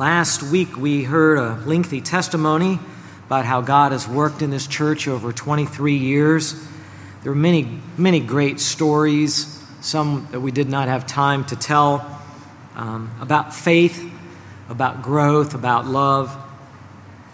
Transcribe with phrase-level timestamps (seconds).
[0.00, 2.78] Last week we heard a lengthy testimony
[3.26, 6.54] about how God has worked in this church over 23 years.
[7.22, 12.18] There are many, many great stories, some that we did not have time to tell,
[12.76, 14.10] um, about faith,
[14.70, 16.34] about growth, about love.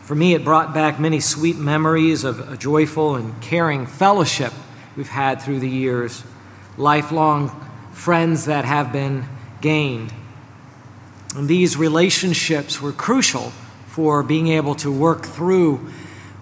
[0.02, 4.52] For me, it brought back many sweet memories of a joyful and caring fellowship
[4.96, 6.24] we've had through the years,
[6.76, 7.48] lifelong
[7.92, 9.24] friends that have been
[9.60, 10.12] gained.
[11.36, 13.52] And these relationships were crucial
[13.88, 15.90] for being able to work through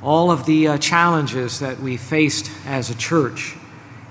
[0.00, 3.56] all of the uh, challenges that we faced as a church.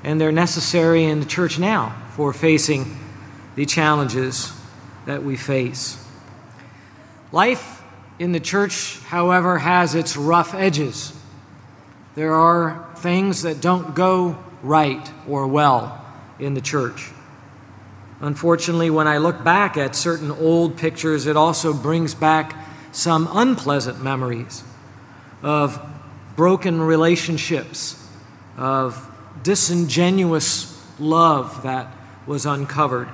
[0.04, 2.98] And they're necessary in the church now for facing
[3.56, 4.52] the challenges
[5.06, 6.06] that we face.
[7.32, 7.82] Life
[8.20, 11.18] in the church, however, has its rough edges.
[12.16, 16.06] There are things that don't go right or well
[16.40, 17.10] in the church.
[18.22, 22.56] Unfortunately, when I look back at certain old pictures, it also brings back
[22.92, 24.64] some unpleasant memories
[25.42, 25.80] of
[26.36, 28.08] broken relationships,
[28.58, 29.10] of
[29.44, 31.88] disingenuous love that
[32.26, 33.10] was uncovered.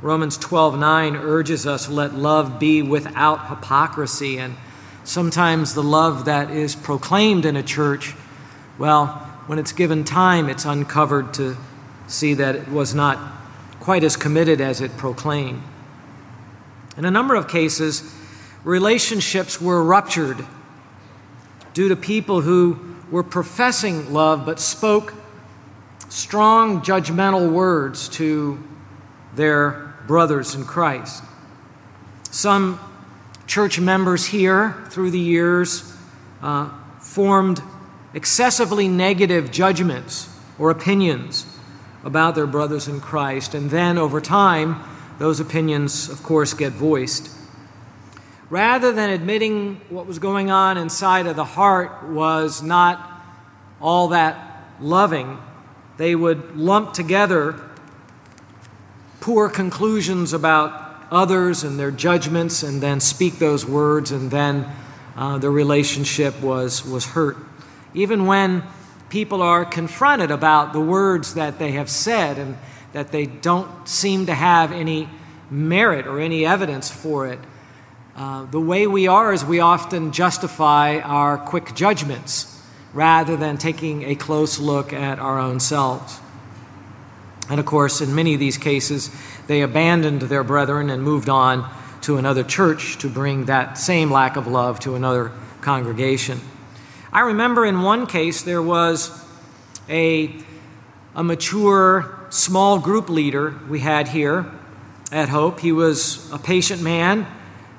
[0.00, 4.56] Romans 12:9 urges us let love be without hypocrisy and
[5.04, 8.14] sometimes the love that is proclaimed in a church
[8.78, 9.06] well
[9.46, 11.56] when it's given time it's uncovered to
[12.06, 13.18] see that it was not
[13.82, 15.60] quite as committed as it proclaimed.
[16.96, 18.14] In a number of cases,
[18.62, 20.46] relationships were ruptured
[21.74, 22.78] due to people who
[23.10, 25.14] were professing love but spoke
[26.08, 28.62] strong judgmental words to
[29.34, 31.24] their brothers in Christ.
[32.30, 32.78] Some
[33.48, 35.92] church members here through the years
[36.40, 37.60] uh, formed
[38.14, 41.51] excessively negative judgments or opinions
[42.04, 43.54] about their brothers in Christ.
[43.54, 44.82] And then over time,
[45.18, 47.30] those opinions, of course, get voiced.
[48.50, 53.10] Rather than admitting what was going on inside of the heart was not
[53.80, 55.38] all that loving,
[55.96, 57.60] they would lump together
[59.20, 64.66] poor conclusions about others and their judgments and then speak those words, and then
[65.16, 67.36] uh, the relationship was, was hurt.
[67.94, 68.62] Even when
[69.12, 72.56] people are confronted about the words that they have said and
[72.94, 75.06] that they don't seem to have any
[75.50, 77.38] merit or any evidence for it.
[78.16, 82.58] Uh, the way we are is we often justify our quick judgments
[82.94, 86.18] rather than taking a close look at our own selves.
[87.50, 89.10] And of course, in many of these cases,
[89.46, 91.70] they abandoned their brethren and moved on
[92.00, 96.40] to another church to bring that same lack of love to another congregation.
[97.14, 99.10] I remember in one case there was
[99.86, 100.34] a,
[101.14, 104.50] a mature small group leader we had here
[105.10, 105.60] at Hope.
[105.60, 107.26] He was a patient man,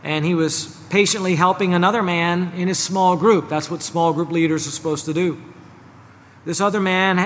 [0.03, 3.49] and he was patiently helping another man in his small group.
[3.49, 5.41] That's what small group leaders are supposed to do.
[6.45, 7.17] This other man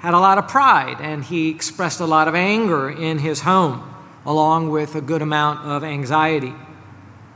[0.00, 3.88] had a lot of pride, and he expressed a lot of anger in his home,
[4.26, 6.54] along with a good amount of anxiety.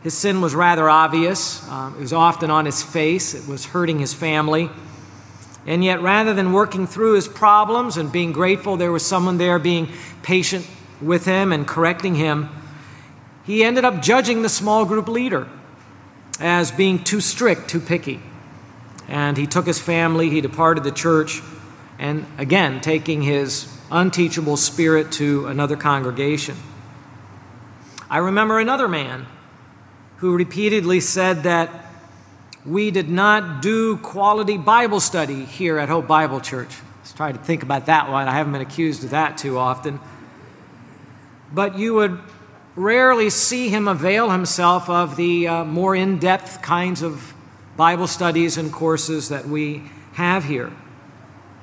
[0.06, 1.68] His sin was rather obvious.
[1.68, 3.34] Um, it was often on his face.
[3.34, 4.70] It was hurting his family.
[5.66, 9.58] And yet, rather than working through his problems and being grateful there was someone there
[9.58, 9.88] being
[10.22, 10.64] patient
[11.02, 12.48] with him and correcting him,
[13.46, 15.48] he ended up judging the small group leader
[16.38, 18.22] as being too strict, too picky.
[19.08, 21.42] And he took his family, he departed the church,
[21.98, 26.54] and again, taking his unteachable spirit to another congregation.
[28.08, 29.26] I remember another man
[30.18, 31.70] who repeatedly said that
[32.64, 36.74] we did not do quality Bible study here at Hope Bible Church.
[36.98, 38.26] Let's try to think about that one.
[38.26, 40.00] I haven't been accused of that too often.
[41.52, 42.18] But you would
[42.74, 47.32] rarely see him avail himself of the uh, more in depth kinds of
[47.76, 49.84] Bible studies and courses that we
[50.14, 50.72] have here.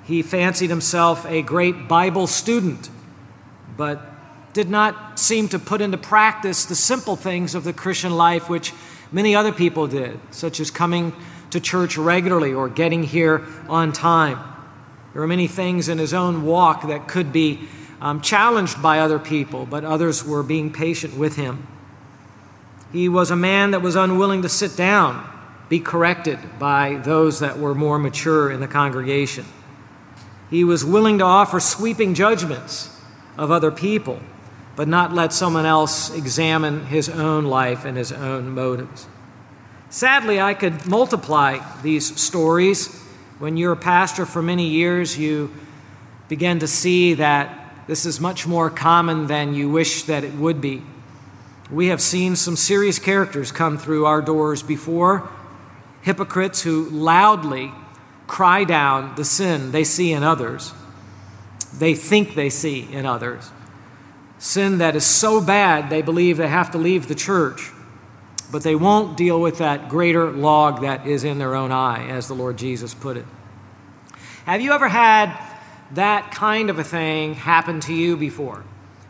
[0.03, 2.89] He fancied himself a great Bible student,
[3.75, 4.12] but
[4.53, 8.71] did not seem to put into practice the simple things of the Christian life, which
[9.11, 11.13] many other people did, such as coming
[11.49, 14.39] to church regularly or getting here on time.
[15.13, 17.67] There are many things in his own walk that could be
[18.01, 21.67] um, challenged by other people, but others were being patient with him.
[22.91, 25.27] He was a man that was unwilling to sit down,
[25.69, 29.45] be corrected by those that were more mature in the congregation.
[30.49, 32.95] He was willing to offer sweeping judgments
[33.37, 34.19] of other people
[34.75, 39.07] but not let someone else examine his own life and his own motives.
[39.89, 42.87] Sadly, I could multiply these stories.
[43.37, 45.53] When you're a pastor for many years, you
[46.27, 50.61] begin to see that this is much more common than you wish that it would
[50.61, 50.81] be.
[51.69, 55.29] We have seen some serious characters come through our doors before
[56.03, 57.71] hypocrites who loudly
[58.27, 60.73] cry down the sin they see in others,
[61.77, 63.51] they think they see in others.
[64.43, 67.71] Sin that is so bad they believe they have to leave the church,
[68.51, 72.27] but they won't deal with that greater log that is in their own eye, as
[72.27, 73.25] the Lord Jesus put it.
[74.45, 75.33] Have you ever had
[75.91, 78.65] that kind of a thing happen to you before?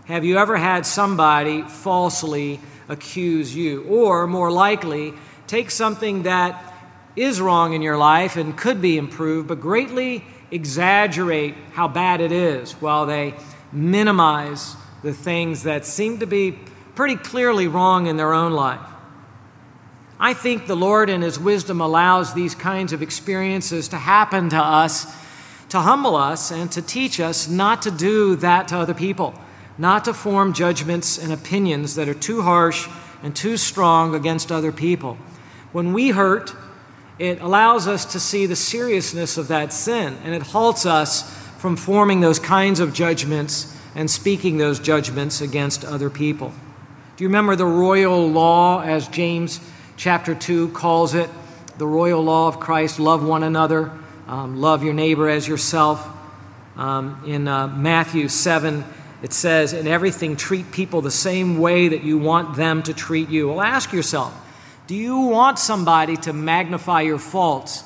[0.06, 3.86] Have you ever had somebody falsely accuse you?
[3.86, 5.16] Or, more likely,
[5.48, 6.76] take something that
[7.16, 12.32] is wrong in your life and could be improved, but greatly exaggerate how bad it
[12.32, 13.34] is while they
[13.72, 16.58] minimize the things that seem to be
[16.96, 18.80] pretty clearly wrong in their own life.
[20.20, 24.58] I think the Lord, in His wisdom, allows these kinds of experiences to happen to
[24.58, 25.06] us
[25.70, 29.34] to humble us and to teach us not to do that to other people
[29.78, 32.88] not to form judgments and opinions that are too harsh
[33.22, 35.18] and too strong against other people.
[35.72, 36.54] When we hurt,
[37.18, 41.76] it allows us to see the seriousness of that sin, and it halts us from
[41.76, 46.54] forming those kinds of judgments and speaking those judgments against other people.
[47.16, 49.60] Do you remember the royal law, as James
[49.98, 51.30] chapter 2 calls it?
[51.78, 53.92] The royal law of Christ love one another,
[54.28, 56.08] um, love your neighbor as yourself.
[56.76, 58.84] Um, in uh, Matthew 7,
[59.22, 63.30] it says, in everything, treat people the same way that you want them to treat
[63.30, 63.50] you.
[63.50, 64.34] Well, ask yourself
[64.86, 67.84] do you want somebody to magnify your faults,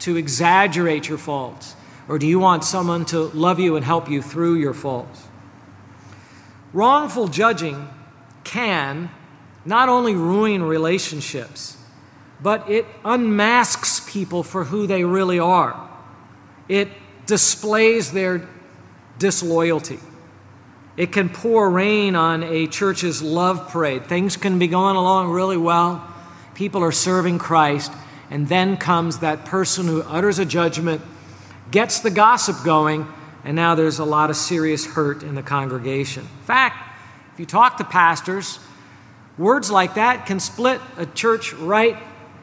[0.00, 1.74] to exaggerate your faults?
[2.06, 5.26] Or do you want someone to love you and help you through your faults?
[6.74, 7.88] Wrongful judging
[8.42, 9.08] can
[9.64, 11.78] not only ruin relationships,
[12.42, 15.88] but it unmasks people for who they really are.
[16.68, 16.88] It
[17.26, 18.46] displays their
[19.18, 20.00] disloyalty.
[20.96, 24.06] It can pour rain on a church's love parade.
[24.06, 26.06] Things can be going along really well.
[26.54, 27.92] People are serving Christ.
[28.30, 31.02] And then comes that person who utters a judgment,
[31.70, 33.06] gets the gossip going,
[33.44, 36.22] and now there's a lot of serious hurt in the congregation.
[36.22, 36.76] In fact,
[37.32, 38.58] if you talk to pastors,
[39.36, 41.96] words like that can split a church right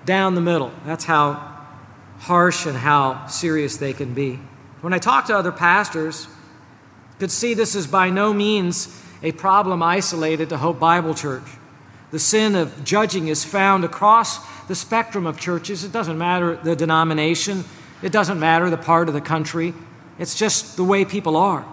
[0.06, 0.71] down the middle.
[0.86, 1.57] That's how
[2.19, 4.39] harsh and how serious they can be.
[4.81, 6.27] When I talk to other pastors,
[7.19, 11.44] could see this is by no means a problem isolated to Hope Bible Church.
[12.09, 15.83] The sin of judging is found across the spectrum of churches.
[15.83, 17.63] It doesn't matter the denomination,
[18.01, 19.74] it doesn't matter the part of the country.
[20.22, 21.66] It's just the way people are.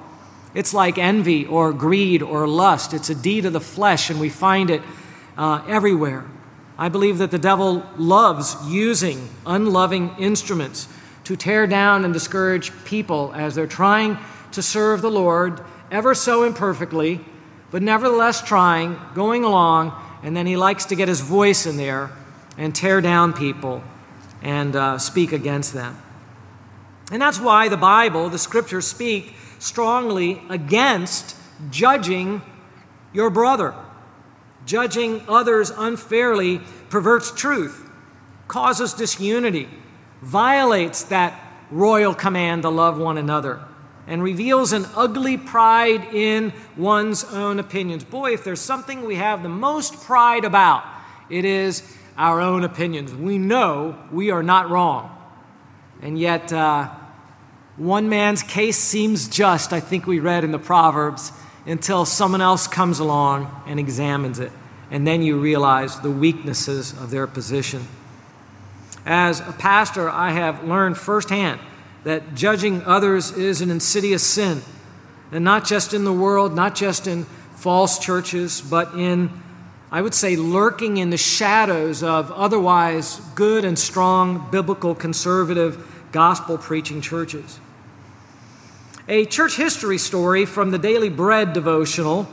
[0.55, 2.95] It's like envy or greed or lust.
[2.95, 4.81] It's a deed of the flesh, and we find it
[5.37, 6.25] uh, everywhere.
[6.79, 10.89] I believe that the devil loves using unloving instruments
[11.25, 14.17] to tear down and discourage people as they're trying
[14.53, 15.61] to serve the Lord
[15.91, 17.21] ever so imperfectly,
[17.71, 19.93] but nevertheless trying, going along,
[20.23, 22.12] and then he likes to get his voice in there
[22.56, 23.83] and tear down people
[24.41, 25.99] and uh, speak against them.
[27.10, 31.37] And that's why the Bible, the scriptures, speak strongly against
[31.70, 32.43] judging
[33.12, 33.75] your brother.
[34.66, 36.60] Judging others unfairly
[36.90, 37.88] perverts truth,
[38.46, 39.69] causes disunity,
[40.20, 41.40] violates that
[41.70, 43.61] royal command to love one another
[44.06, 48.04] and reveals an ugly pride in one's own opinions.
[48.04, 50.82] Boy, if there's something we have the most pride about,
[51.28, 51.82] it is
[52.16, 53.14] our own opinions.
[53.14, 55.17] We know we are not wrong.
[56.02, 56.90] And yet, uh,
[57.76, 61.33] one man's case seems just, I think we read in the Proverbs,
[61.64, 64.50] until someone else comes along and examines it.
[64.90, 67.87] And then you realize the weaknesses of their position.
[69.07, 71.61] As a pastor, I have learned firsthand
[72.05, 74.62] that judging others is an insidious sin.
[75.31, 77.25] And not just in the world, not just in
[77.55, 79.31] false churches, but in,
[79.90, 86.59] I would say, lurking in the shadows of otherwise good and strong biblical, conservative, gospel
[86.59, 87.59] preaching churches.
[89.09, 92.25] A church history story from the Daily Bread devotional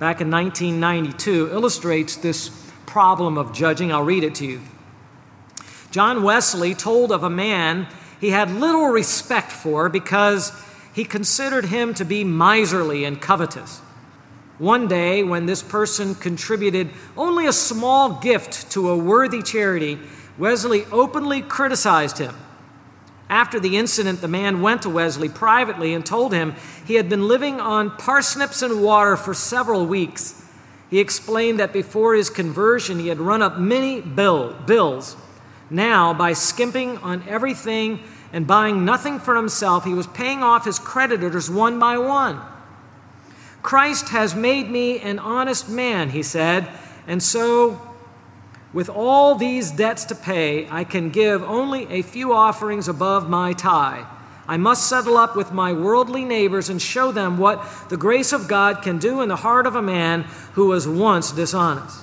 [0.00, 2.50] back in 1992 illustrates this
[2.86, 3.92] problem of judging.
[3.92, 4.60] I'll read it to you.
[5.92, 7.86] John Wesley told of a man
[8.20, 10.50] he had little respect for because
[10.92, 13.80] he considered him to be miserly and covetous.
[14.58, 19.98] One day, when this person contributed only a small gift to a worthy charity,
[20.38, 22.36] Wesley openly criticized him.
[23.28, 26.54] After the incident, the man went to Wesley privately and told him
[26.86, 30.40] he had been living on parsnips and water for several weeks.
[30.88, 35.16] He explained that before his conversion, he had run up many bill, bills.
[35.68, 38.00] Now, by skimping on everything
[38.32, 42.40] and buying nothing for himself, he was paying off his creditors one by one.
[43.64, 46.68] Christ has made me an honest man, he said,
[47.06, 47.80] And so,
[48.74, 53.54] with all these debts to pay, I can give only a few offerings above my
[53.54, 54.04] tithe.
[54.46, 58.48] I must settle up with my worldly neighbors and show them what the grace of
[58.48, 62.00] God can do in the heart of a man who was once dishonest.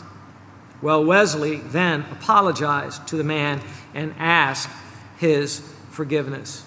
[0.82, 3.62] Well, Wesley then apologized to the man
[3.94, 4.68] and asked
[5.20, 5.60] his
[5.92, 6.66] forgiveness.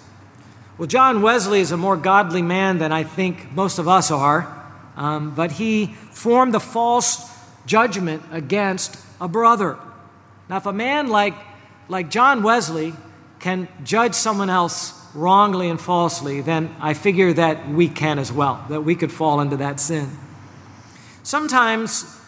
[0.77, 4.54] Well, John Wesley is a more godly man than I think most of us are,
[4.95, 7.29] um, but he formed a false
[7.65, 9.77] judgment against a brother.
[10.49, 11.33] Now, if a man like,
[11.89, 12.93] like John Wesley
[13.39, 18.63] can judge someone else wrongly and falsely, then I figure that we can as well,
[18.69, 20.09] that we could fall into that sin.
[21.23, 22.19] Sometimes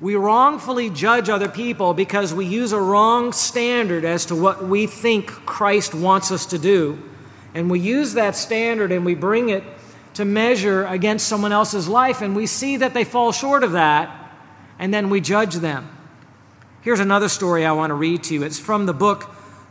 [0.00, 4.86] we wrongfully judge other people because we use a wrong standard as to what we
[4.86, 7.02] think Christ wants us to do.
[7.54, 9.64] And we use that standard and we bring it
[10.14, 14.32] to measure against someone else's life, and we see that they fall short of that,
[14.78, 15.88] and then we judge them.
[16.82, 18.42] Here's another story I want to read to you.
[18.42, 19.22] It's from the book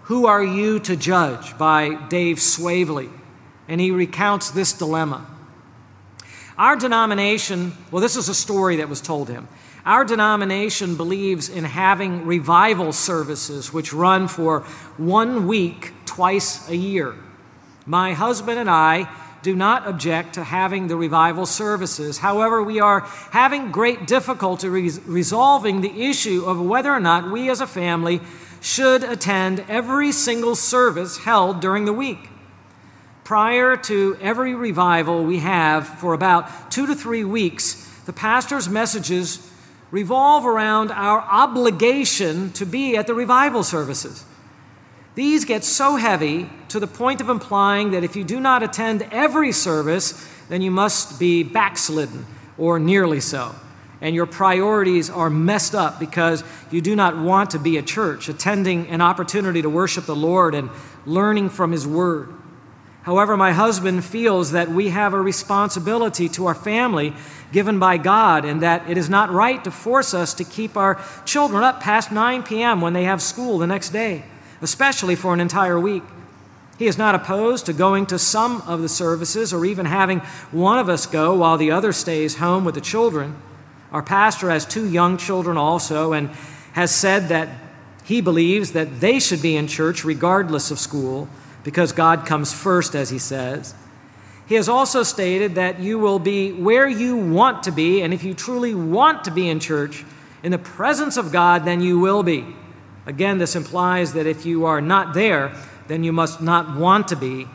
[0.04, 3.10] who Are You to Judge by Dave Swavely.
[3.68, 5.26] And he recounts this dilemma.
[6.58, 9.48] Our denomination, well, this is a story that was told him.
[9.86, 14.62] Our denomination believes in having revival services which run for
[14.98, 17.16] one week twice a year.
[17.86, 19.10] My husband and I
[19.44, 22.18] do not object to having the revival services.
[22.18, 27.62] However, we are having great difficulty resolving the issue of whether or not we as
[27.62, 28.22] a family
[28.62, 32.30] should attend every single service held during the week.
[33.26, 39.52] Prior to every revival we have for about two to three weeks, the pastor's messages
[39.92, 44.26] revolve around our obligation to be at the revival services.
[45.16, 49.08] These get so heavy to the point of implying that if you do not attend
[49.12, 52.26] every service, then you must be backslidden
[52.58, 53.56] or nearly so
[54.04, 58.28] and your priorities are messed up because you do not want to be a church,
[58.28, 60.70] attending an opportunity to worship the Lord and
[61.06, 62.34] learning from His Word.
[63.04, 67.14] However, my husband feels that we have a responsibility to our family
[67.54, 71.02] given by God and that it is not right to force us to keep our
[71.24, 72.82] children up past 9 p.m.
[72.82, 74.26] when they have school the next day,
[74.64, 76.04] especially for an entire week.
[76.80, 80.20] He is not opposed to going to some of the services or even having
[80.52, 83.36] one of us go while the other stays home with the children.
[83.92, 86.30] Our pastor has two young children also and
[86.74, 87.50] has said that
[88.04, 91.30] he believes that they should be in church regardless of school
[91.64, 93.76] because God comes first, as he says.
[94.48, 98.24] He has also stated that you will be where you want to be, and if
[98.24, 100.04] you truly want to be in church,
[100.44, 102.46] in the presence of God, then you will be.
[103.06, 105.54] Again, this implies that if you are not there,
[105.88, 107.48] then you must not want to be,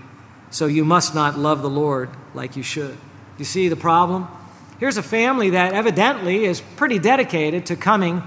[0.50, 2.96] so you must not love the Lord like you should.
[3.38, 4.28] You see the problem?
[4.78, 8.22] Here's a family that evidently is pretty dedicated to coming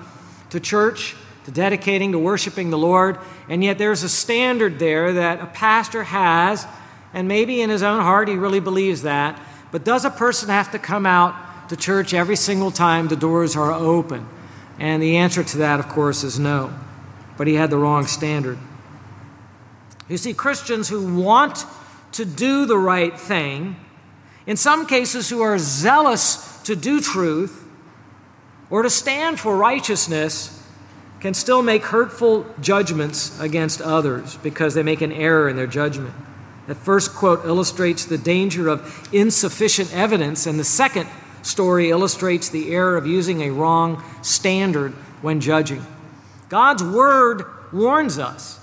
[0.50, 5.42] to church, to dedicating to worshiping the Lord, and yet there's a standard there that
[5.42, 6.66] a pastor has,
[7.13, 9.40] and maybe in his own heart he really believes that.
[9.72, 13.56] But does a person have to come out to church every single time the doors
[13.56, 14.28] are open?
[14.78, 16.74] And the answer to that, of course, is no.
[17.42, 18.60] But he had the wrong standard.
[20.08, 21.66] You see, Christians who want
[22.12, 23.78] to do the right thing
[24.46, 27.66] in some cases, who are zealous to do truth
[28.70, 30.64] or to stand for righteousness,
[31.20, 36.14] can still make hurtful judgments against others because they make an error in their judgment.
[36.68, 41.10] That first quote illustrates the danger of insufficient evidence, and the second
[41.42, 44.92] story illustrates the error of using a wrong standard
[45.24, 45.84] when judging.
[46.51, 48.60] God's word warns us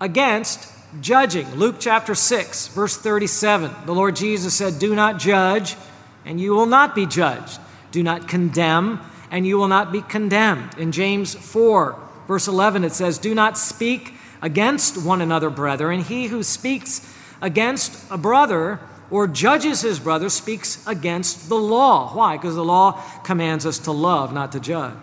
[0.00, 1.46] against judging.
[1.54, 3.70] Luke chapter 6, verse 37.
[3.84, 5.76] The Lord Jesus said, Do not judge,
[6.24, 7.60] and you will not be judged.
[7.92, 10.78] Do not condemn, and you will not be condemned.
[10.78, 11.94] In James 4,
[12.26, 15.98] verse 11, it says, Do not speak against one another, brethren.
[15.98, 18.80] And he who speaks against a brother
[19.10, 22.14] or judges his brother speaks against the law.
[22.14, 22.38] Why?
[22.38, 22.92] Because the law
[23.24, 24.94] commands us to love, not to judge.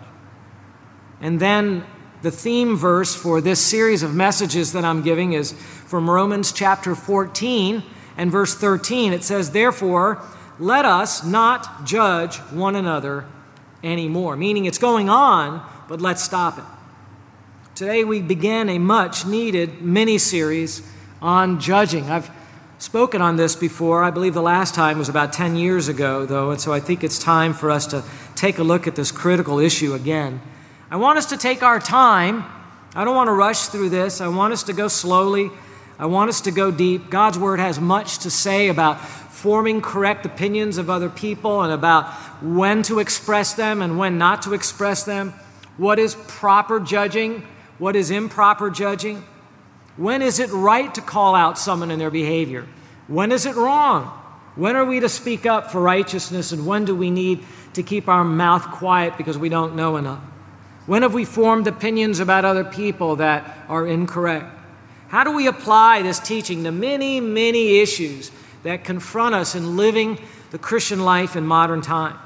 [1.22, 1.84] And then
[2.22, 6.94] the theme verse for this series of messages that I'm giving is from Romans chapter
[6.96, 7.82] 14
[8.16, 9.12] and verse 13.
[9.12, 10.20] It says, Therefore,
[10.58, 13.24] let us not judge one another
[13.84, 14.36] anymore.
[14.36, 16.64] Meaning it's going on, but let's stop it.
[17.76, 20.82] Today we begin a much needed mini series
[21.20, 22.10] on judging.
[22.10, 22.30] I've
[22.78, 24.02] spoken on this before.
[24.02, 27.04] I believe the last time was about 10 years ago, though, and so I think
[27.04, 28.02] it's time for us to
[28.34, 30.40] take a look at this critical issue again.
[30.92, 32.44] I want us to take our time.
[32.94, 34.20] I don't want to rush through this.
[34.20, 35.50] I want us to go slowly.
[35.98, 37.08] I want us to go deep.
[37.08, 42.12] God's Word has much to say about forming correct opinions of other people and about
[42.42, 45.32] when to express them and when not to express them.
[45.78, 47.46] What is proper judging?
[47.78, 49.24] What is improper judging?
[49.96, 52.68] When is it right to call out someone in their behavior?
[53.08, 54.08] When is it wrong?
[54.56, 58.08] When are we to speak up for righteousness and when do we need to keep
[58.10, 60.22] our mouth quiet because we don't know enough?
[60.86, 64.58] When have we formed opinions about other people that are incorrect?
[65.08, 68.32] How do we apply this teaching to many, many issues
[68.64, 70.18] that confront us in living
[70.50, 72.18] the Christian life in modern times?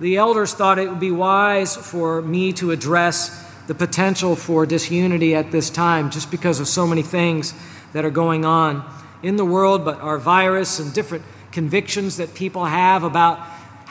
[0.00, 5.34] The elders thought it would be wise for me to address the potential for disunity
[5.34, 7.54] at this time just because of so many things
[7.92, 8.84] that are going on
[9.22, 13.38] in the world, but our virus and different convictions that people have about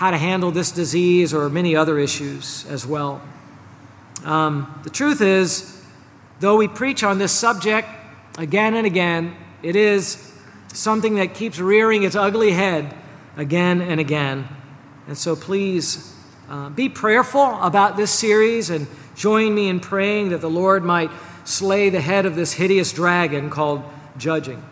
[0.02, 3.22] how to handle this disease or many other issues as well.
[4.26, 5.80] Um, the truth is,
[6.40, 7.88] though we preach on this subject
[8.40, 10.34] again and again, it is
[10.74, 12.96] something that keeps rearing its ugly head
[13.38, 14.48] again and again.
[15.08, 16.16] And so please
[16.50, 21.12] uh, be prayerful about this series and join me in praying that the Lord might
[21.44, 23.84] slay the head of this hideous dragon called
[24.18, 24.66] judging.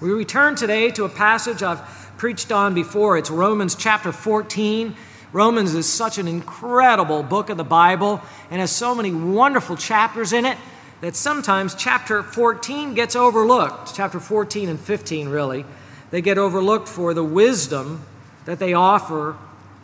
[0.00, 3.18] We return today to a passage I've preached on before.
[3.18, 4.96] It's Romans chapter 14.
[5.32, 10.32] Romans is such an incredible book of the Bible and has so many wonderful chapters
[10.32, 10.56] in it
[11.02, 13.94] that sometimes chapter 14 gets overlooked.
[13.94, 15.66] Chapter 14 and 15, really.
[16.10, 18.06] They get overlooked for the wisdom
[18.46, 19.36] that they offer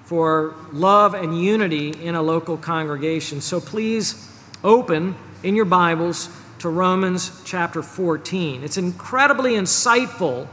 [0.05, 3.43] for love and unity in a local congregation.
[3.43, 4.31] So please
[4.65, 8.63] open in your Bibles to Romans chapter 14.
[8.63, 10.49] It's incredibly insightful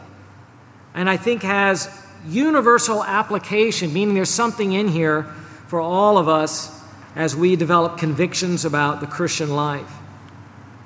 [0.99, 1.89] and I think has
[2.27, 5.23] universal application, meaning there's something in here
[5.67, 6.77] for all of us
[7.15, 9.89] as we develop convictions about the Christian life.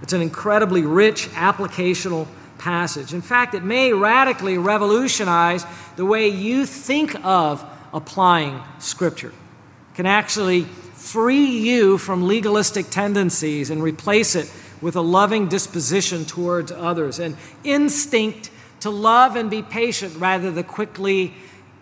[0.03, 2.27] It's an incredibly rich applicational
[2.60, 3.12] passage.
[3.12, 5.65] In fact, it may radically revolutionize
[5.96, 9.29] the way you think of applying Scripture.
[9.29, 16.24] It can actually free you from legalistic tendencies and replace it with a loving disposition
[16.24, 18.52] towards others, an instinct
[18.84, 21.34] to love and be patient rather than quickly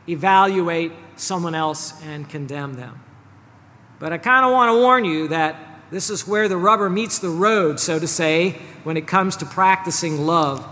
[0.08, 3.02] evaluate someone else and condemn them.
[4.00, 5.56] But I kind of want to warn you that
[5.92, 8.52] this is where the rubber meets the road, so to say,
[8.84, 10.66] when it comes to practicing love.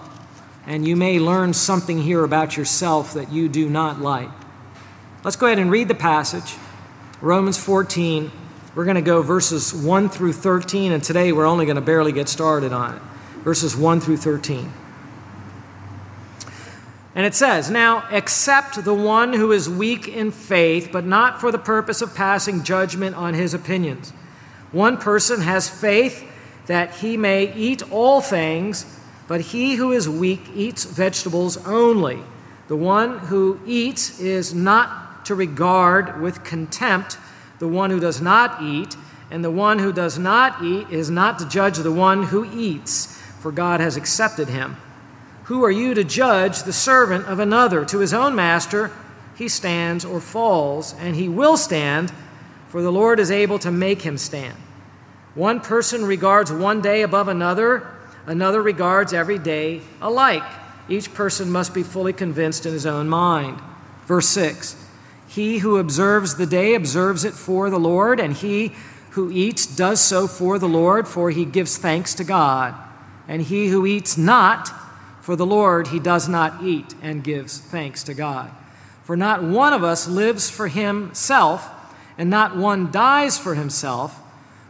[0.65, 4.29] And you may learn something here about yourself that you do not like.
[5.23, 6.55] Let's go ahead and read the passage
[7.21, 8.31] Romans 14.
[8.75, 12.11] We're going to go verses 1 through 13, and today we're only going to barely
[12.11, 13.01] get started on it.
[13.43, 14.71] Verses 1 through 13.
[17.15, 21.51] And it says, Now accept the one who is weak in faith, but not for
[21.51, 24.11] the purpose of passing judgment on his opinions.
[24.71, 26.25] One person has faith
[26.67, 28.85] that he may eat all things,
[29.27, 32.19] but he who is weak eats vegetables only.
[32.67, 37.17] The one who eats is not to regard with contempt
[37.59, 38.95] the one who does not eat,
[39.29, 43.21] and the one who does not eat is not to judge the one who eats,
[43.41, 44.77] for God has accepted him.
[45.49, 47.83] Who are you to judge the servant of another?
[47.83, 48.91] To his own master
[49.35, 52.13] he stands or falls, and he will stand,
[52.67, 54.55] for the Lord is able to make him stand.
[55.33, 57.87] One person regards one day above another,
[58.27, 60.43] another regards every day alike.
[60.87, 63.59] Each person must be fully convinced in his own mind.
[64.05, 64.75] Verse 6
[65.27, 68.73] He who observes the day observes it for the Lord, and he
[69.11, 72.75] who eats does so for the Lord, for he gives thanks to God.
[73.27, 74.78] And he who eats not,
[75.29, 78.49] for the Lord he does not eat and gives thanks to God.
[79.03, 81.69] For not one of us lives for himself,
[82.17, 84.19] and not one dies for himself.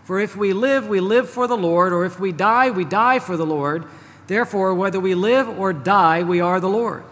[0.03, 3.19] For if we live, we live for the Lord, or if we die, we die
[3.19, 3.85] for the Lord.
[4.27, 7.05] Therefore, whether we live or die, we are the Lord.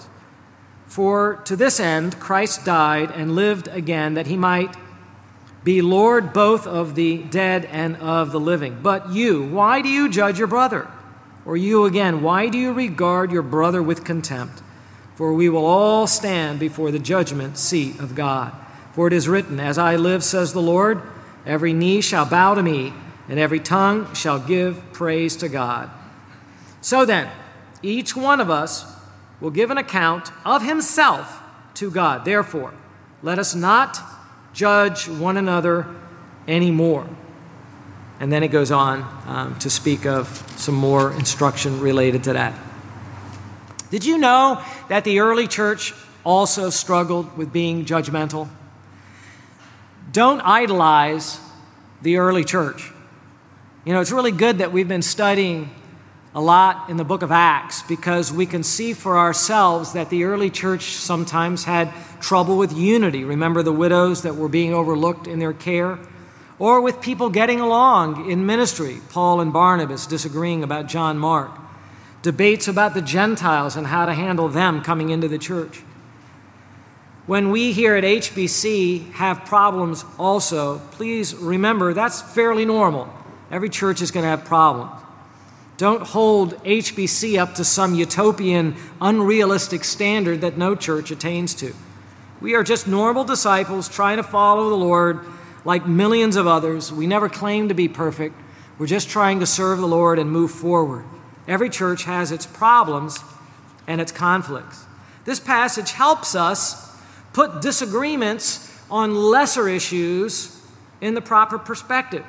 [0.85, 4.75] For to this end Christ died and lived again, that he might
[5.63, 8.79] be Lord both of the dead and of the living.
[8.83, 10.89] But you, why do you judge your brother?
[11.47, 14.61] Or you again, why do you regard your brother with contempt?
[15.15, 18.53] For we will all stand before the judgment seat of God.
[18.91, 21.01] For it is written, As I live, says the Lord,
[21.45, 22.91] every knee shall bow to me,
[23.29, 25.89] and every tongue shall give praise to God.
[26.81, 27.29] So then,
[27.81, 28.85] each one of us
[29.39, 31.41] will give an account of himself
[31.75, 32.25] to God.
[32.25, 32.73] Therefore,
[33.23, 33.99] let us not
[34.51, 35.87] judge one another
[36.45, 37.07] anymore.
[38.19, 40.27] And then it goes on um, to speak of
[40.57, 42.53] some more instruction related to that.
[43.91, 48.49] Did you know that the early church also struggled with being judgmental?
[50.11, 51.39] Don't idolize
[52.01, 52.91] the early church.
[53.85, 55.69] You know, it's really good that we've been studying
[56.35, 60.25] a lot in the book of Acts because we can see for ourselves that the
[60.25, 63.23] early church sometimes had trouble with unity.
[63.23, 65.97] Remember the widows that were being overlooked in their care?
[66.59, 71.51] Or with people getting along in ministry, Paul and Barnabas disagreeing about John Mark,
[72.21, 75.83] debates about the Gentiles and how to handle them coming into the church.
[77.27, 83.13] When we here at HBC have problems also, please remember that's fairly normal.
[83.51, 84.91] Every church is going to have problems.
[85.77, 91.73] Don't hold HBC up to some utopian, unrealistic standard that no church attains to.
[92.41, 95.19] We are just normal disciples trying to follow the Lord
[95.67, 96.93] like millions of others.
[96.93, 98.33] We never claim to be perfect.
[98.77, 101.03] We're just trying to serve the Lord and move forward.
[101.45, 103.19] Every church has its problems
[103.85, 104.85] and its conflicts.
[105.25, 106.97] This passage helps us
[107.33, 110.57] put disagreements on lesser issues
[111.01, 112.23] in the proper perspective.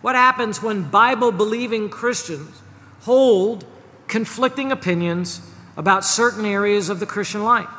[0.00, 2.62] What happens when Bible believing Christians
[3.00, 3.66] hold
[4.06, 5.40] conflicting opinions
[5.76, 7.70] about certain areas of the Christian life?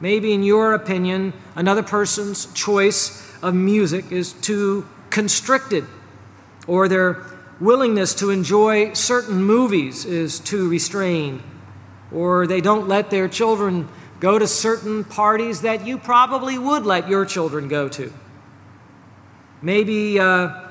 [0.00, 5.84] Maybe, in your opinion, another person's choice of music is too constricted,
[6.66, 7.24] or their
[7.60, 11.42] willingness to enjoy certain movies is too restrained,
[12.12, 13.88] or they don't let their children
[14.20, 18.12] go to certain parties that you probably would let your children go to.
[19.62, 20.68] Maybe uh,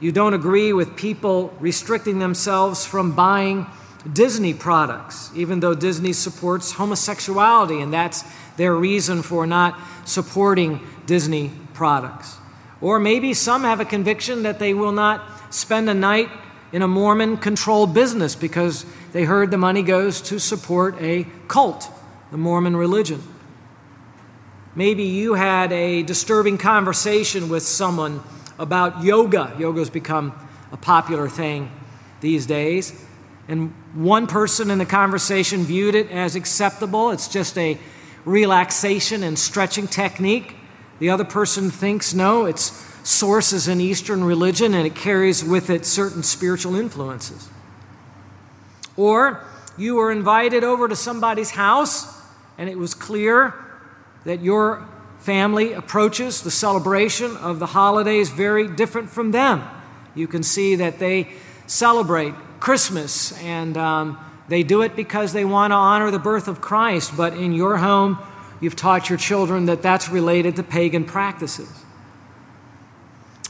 [0.00, 3.66] you don't agree with people restricting themselves from buying
[4.10, 8.24] Disney products, even though Disney supports homosexuality, and that's
[8.56, 12.36] their reason for not supporting Disney products.
[12.80, 16.30] Or maybe some have a conviction that they will not spend a night
[16.70, 21.90] in a Mormon controlled business because they heard the money goes to support a cult,
[22.30, 23.20] the Mormon religion.
[24.76, 28.22] Maybe you had a disturbing conversation with someone
[28.60, 29.52] about yoga.
[29.58, 30.32] Yoga's become
[30.70, 31.68] a popular thing
[32.20, 32.92] these days.
[33.48, 37.10] And one person in the conversation viewed it as acceptable.
[37.10, 37.76] It's just a
[38.24, 40.54] relaxation and stretching technique.
[40.98, 45.84] The other person thinks, no, its sources in Eastern religion and it carries with it
[45.84, 47.48] certain spiritual influences.
[48.96, 49.44] Or
[49.76, 52.20] you were invited over to somebody's house
[52.58, 53.54] and it was clear
[54.24, 54.86] that your
[55.18, 59.62] family approaches the celebration of the holidays very different from them.
[60.14, 61.28] You can see that they
[61.66, 66.60] celebrate Christmas and um, they do it because they want to honor the birth of
[66.60, 68.18] Christ, but in your home,
[68.62, 71.68] you've taught your children that that's related to pagan practices.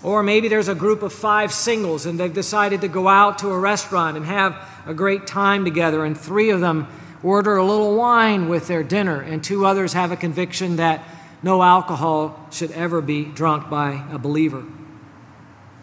[0.02, 3.50] Or maybe there's a group of five singles and they've decided to go out to
[3.50, 6.88] a restaurant and have a great time together, and three of them
[7.22, 11.04] order a little wine with their dinner, and two others have a conviction that
[11.40, 14.64] no alcohol should ever be drunk by a believer.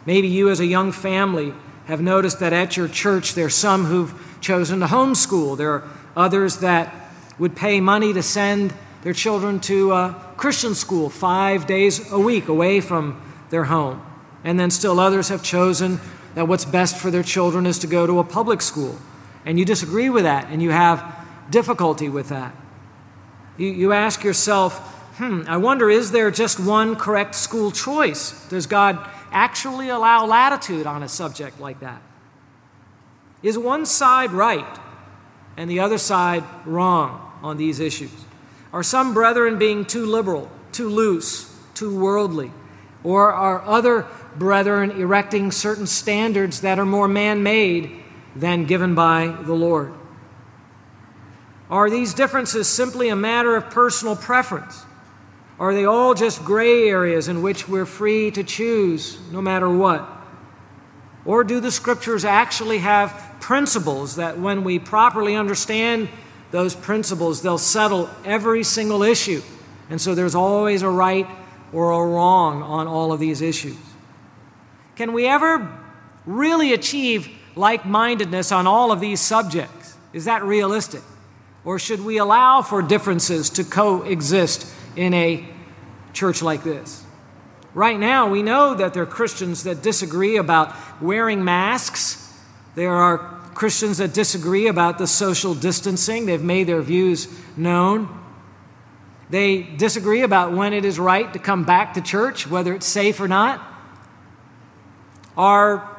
[0.05, 1.53] Maybe you, as a young family,
[1.85, 5.57] have noticed that at your church there's some who've chosen to homeschool.
[5.57, 5.83] There are
[6.15, 6.93] others that
[7.37, 12.47] would pay money to send their children to a Christian school five days a week
[12.47, 14.05] away from their home.
[14.43, 15.99] And then still others have chosen
[16.35, 18.97] that what's best for their children is to go to a public school.
[19.45, 21.15] And you disagree with that and you have
[21.49, 22.55] difficulty with that.
[23.57, 24.79] You, you ask yourself,
[25.17, 28.47] hmm, I wonder is there just one correct school choice?
[28.47, 32.01] Does God actually allow latitude on a subject like that?
[33.41, 34.79] Is one side right
[35.55, 38.11] and the other side wrong on these issues?
[38.71, 42.51] Are some brethren being too liberal, too loose, too worldly?
[43.03, 44.05] Or are other
[44.35, 48.03] brethren erecting certain standards that are more man made
[48.35, 49.93] than given by the Lord?
[51.69, 54.83] Are these differences simply a matter of personal preference?
[55.59, 60.07] Are they all just gray areas in which we're free to choose no matter what?
[61.25, 66.09] Or do the scriptures actually have principles that when we properly understand
[66.51, 69.41] those principles, they'll settle every single issue?
[69.89, 71.27] And so there's always a right
[71.73, 73.77] or a wrong on all of these issues.
[74.95, 75.79] Can we ever
[76.25, 79.95] really achieve like mindedness on all of these subjects?
[80.13, 81.01] Is that realistic?
[81.65, 85.47] Or should we allow for differences to coexist in a
[86.13, 87.03] church like this.
[87.73, 92.33] Right now, we know that there are Christians that disagree about wearing masks.
[92.75, 96.25] There are Christians that disagree about the social distancing.
[96.25, 98.09] They've made their views known.
[99.29, 103.19] They disagree about when it is right to come back to church, whether it's safe
[103.19, 103.61] or not.
[105.37, 105.95] Are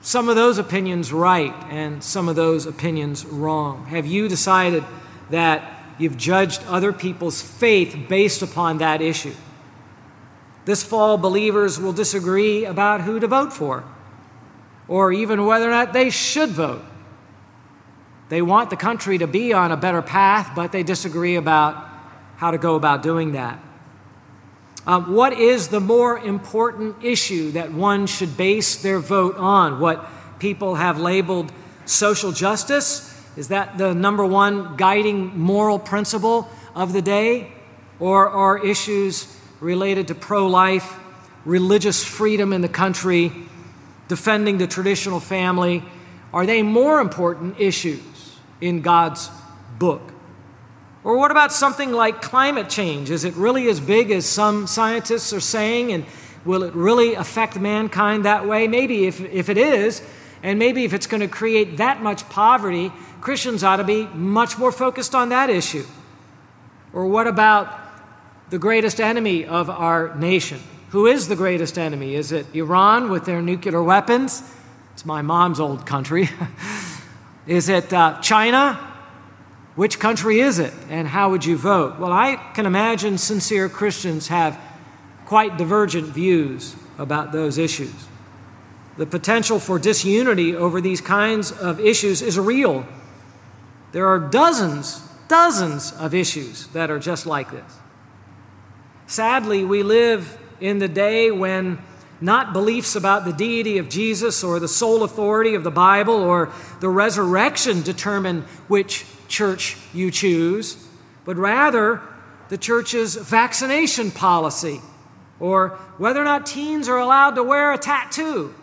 [0.00, 3.86] some of those opinions right and some of those opinions wrong?
[3.86, 4.82] Have you decided
[5.30, 9.34] that You've judged other people's faith based upon that issue.
[10.64, 13.84] This fall, believers will disagree about who to vote for,
[14.88, 16.82] or even whether or not they should vote.
[18.28, 21.86] They want the country to be on a better path, but they disagree about
[22.36, 23.60] how to go about doing that.
[24.86, 29.80] Um, what is the more important issue that one should base their vote on?
[29.80, 31.52] What people have labeled
[31.84, 33.14] social justice?
[33.36, 37.52] Is that the number one guiding moral principle of the day?
[38.00, 40.96] Or are issues related to pro life,
[41.44, 43.32] religious freedom in the country,
[44.08, 45.84] defending the traditional family,
[46.32, 49.30] are they more important issues in God's
[49.78, 50.02] book?
[51.04, 53.10] Or what about something like climate change?
[53.10, 55.92] Is it really as big as some scientists are saying?
[55.92, 56.04] And
[56.44, 58.66] will it really affect mankind that way?
[58.68, 60.02] Maybe if, if it is,
[60.42, 64.58] and maybe if it's going to create that much poverty, Christians ought to be much
[64.58, 65.84] more focused on that issue.
[66.92, 67.72] Or what about
[68.50, 70.60] the greatest enemy of our nation?
[70.90, 72.14] Who is the greatest enemy?
[72.14, 74.42] Is it Iran with their nuclear weapons?
[74.94, 76.30] It's my mom's old country.
[77.46, 78.74] is it uh, China?
[79.76, 80.72] Which country is it?
[80.88, 81.98] And how would you vote?
[81.98, 84.58] Well, I can imagine sincere Christians have
[85.26, 87.94] quite divergent views about those issues.
[88.96, 92.86] The potential for disunity over these kinds of issues is real.
[93.92, 97.78] There are dozens, dozens of issues that are just like this.
[99.06, 101.78] Sadly, we live in the day when
[102.20, 106.52] not beliefs about the deity of Jesus or the sole authority of the Bible or
[106.80, 110.88] the resurrection determine which church you choose,
[111.24, 112.02] but rather
[112.48, 114.80] the church's vaccination policy
[115.38, 118.54] or whether or not teens are allowed to wear a tattoo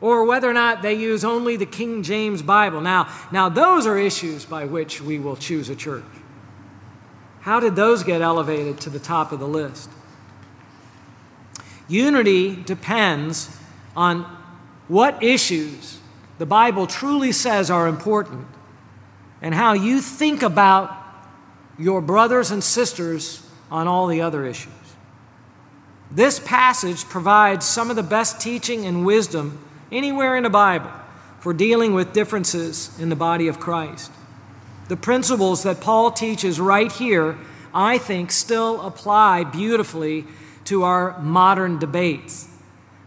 [0.00, 2.80] or whether or not they use only the King James Bible.
[2.80, 6.04] Now, now those are issues by which we will choose a church.
[7.40, 9.90] How did those get elevated to the top of the list?
[11.88, 13.56] Unity depends
[13.96, 14.22] on
[14.88, 15.98] what issues
[16.38, 18.46] the Bible truly says are important
[19.40, 20.96] and how you think about
[21.78, 24.72] your brothers and sisters on all the other issues.
[26.10, 29.58] This passage provides some of the best teaching and wisdom
[29.90, 30.90] anywhere in the Bible
[31.40, 34.10] for dealing with differences in the body of Christ.
[34.88, 37.38] The principles that Paul teaches right here,
[37.74, 40.24] I think, still apply beautifully
[40.64, 42.48] to our modern debates.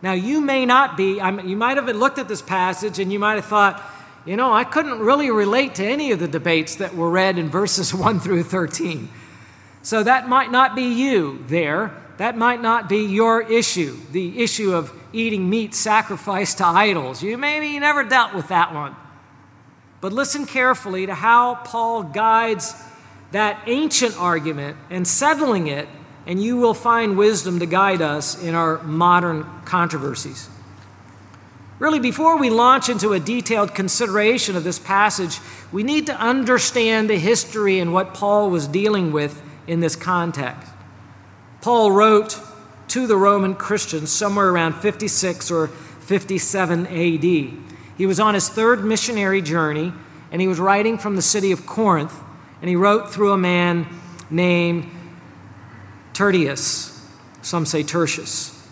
[0.02, 3.12] Now, you may not be, I mean, you might have looked at this passage and
[3.12, 3.84] you might have thought,
[4.26, 7.50] you know, I couldn't really relate to any of the debates that were read in
[7.50, 9.10] verses 1 through 13.
[9.82, 11.94] So that might not be you there.
[12.18, 17.24] That might not be your issue, the issue of eating meat sacrificed to idols.
[17.24, 18.96] You maybe never dealt with that one.
[20.02, 22.76] But listen carefully to how Paul guides
[23.32, 25.88] that ancient argument and settling it,
[26.28, 30.50] and you will find wisdom to guide us in our modern controversies.
[31.80, 35.40] Really, before we launch into a detailed consideration of this passage,
[35.72, 40.70] we need to understand the history and what Paul was dealing with in this context.
[41.62, 42.40] Paul wrote
[42.90, 47.24] to the Roman Christians somewhere around 56 or 57 AD.
[47.98, 49.94] He was on his third missionary journey,
[50.32, 52.14] and he was writing from the city of Corinth,
[52.60, 53.88] and he wrote through a man
[54.30, 54.90] named
[56.18, 57.00] Tertius.
[57.44, 58.68] Some say Tertius.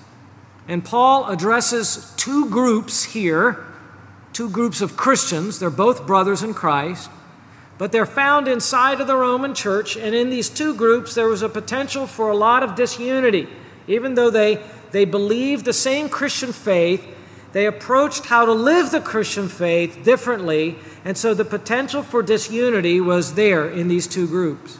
[0.67, 3.63] And Paul addresses two groups here,
[4.33, 5.59] two groups of Christians.
[5.59, 7.07] They're both brothers in Christ,
[7.77, 9.95] but they're found inside of the Roman church.
[9.95, 13.47] And in these two groups, there was a potential for a lot of disunity.
[13.87, 17.05] Even though they, they believed the same Christian faith,
[17.51, 22.99] they approached how to live the Christian faith differently, and so the potential for disunity
[22.99, 24.79] was there in these two groups.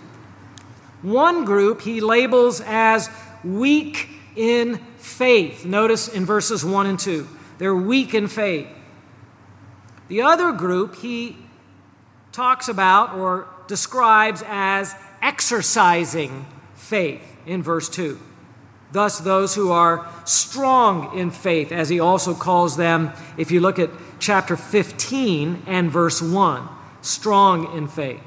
[1.06, 3.12] One group he labels as
[3.44, 5.64] weak in faith.
[5.64, 7.28] Notice in verses 1 and 2,
[7.60, 8.68] they're weak in faith.
[10.08, 11.38] The other group he
[12.32, 18.20] talks about or describes as exercising faith in verse 2.
[18.92, 23.78] Thus, those who are strong in faith, as he also calls them, if you look
[23.78, 26.68] at chapter 15 and verse 1,
[27.02, 28.24] strong in faith.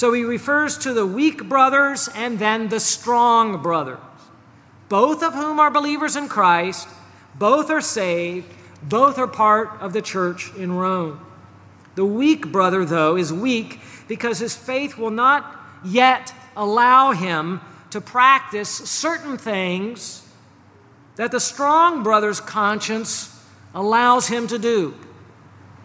[0.00, 3.98] So he refers to the weak brothers and then the strong brothers,
[4.88, 6.88] both of whom are believers in Christ,
[7.34, 8.50] both are saved,
[8.82, 11.20] both are part of the church in Rome.
[11.96, 17.60] The weak brother, though, is weak because his faith will not yet allow him
[17.90, 20.26] to practice certain things
[21.16, 23.38] that the strong brother's conscience
[23.74, 24.94] allows him to do.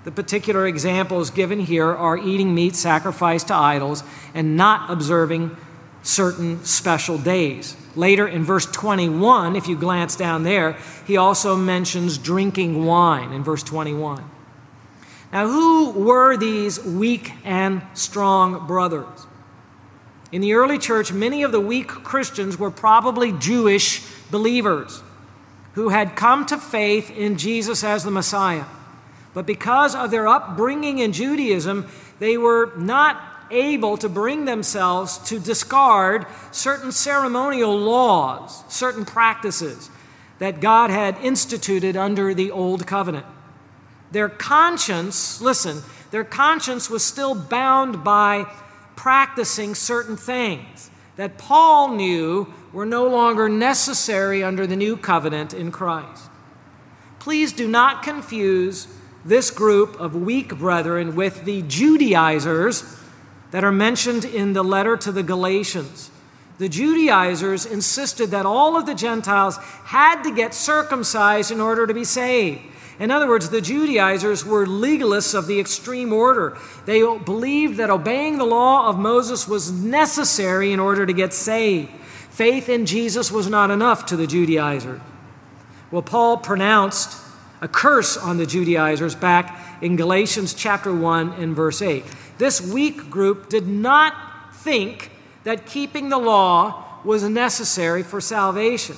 [0.05, 4.03] The particular examples given here are eating meat sacrificed to idols
[4.35, 5.57] and not observing
[6.03, 7.75] certain special days.
[7.95, 13.43] Later in verse 21, if you glance down there, he also mentions drinking wine in
[13.43, 14.23] verse 21.
[15.33, 19.25] Now, who were these weak and strong brothers?
[20.31, 25.01] In the early church, many of the weak Christians were probably Jewish believers
[25.73, 28.65] who had come to faith in Jesus as the Messiah.
[29.35, 31.87] But because of their upbringing in Judaism,
[32.19, 33.21] they were not
[33.51, 39.91] able to bring themselves to discard certain ceremonial laws, certain practices
[40.39, 43.25] that God had instituted under the Old Covenant.
[44.11, 48.45] Their conscience, listen, their conscience was still bound by
[48.95, 55.71] practicing certain things that Paul knew were no longer necessary under the new covenant in
[55.71, 56.29] Christ.
[57.19, 58.87] Please do not confuse
[59.25, 62.99] this group of weak brethren with the Judaizers
[63.51, 66.11] that are mentioned in the letter to the Galatians.
[66.57, 71.93] The Judaizers insisted that all of the Gentiles had to get circumcised in order to
[71.93, 72.61] be saved.
[72.97, 76.57] In other words, the Judaizers were legalists of the extreme order.
[76.85, 81.89] They believed that obeying the law of Moses was necessary in order to get saved.
[82.29, 85.01] Faith in Jesus was not enough to the Judaizers.
[85.91, 87.24] Well, Paul pronounced
[87.65, 92.05] a curse on the Judaizers back in Galatians chapter 1 and verse 8.
[92.37, 94.13] This weak group did not
[94.53, 95.09] think
[95.45, 98.95] that keeping the law was necessary for salvation.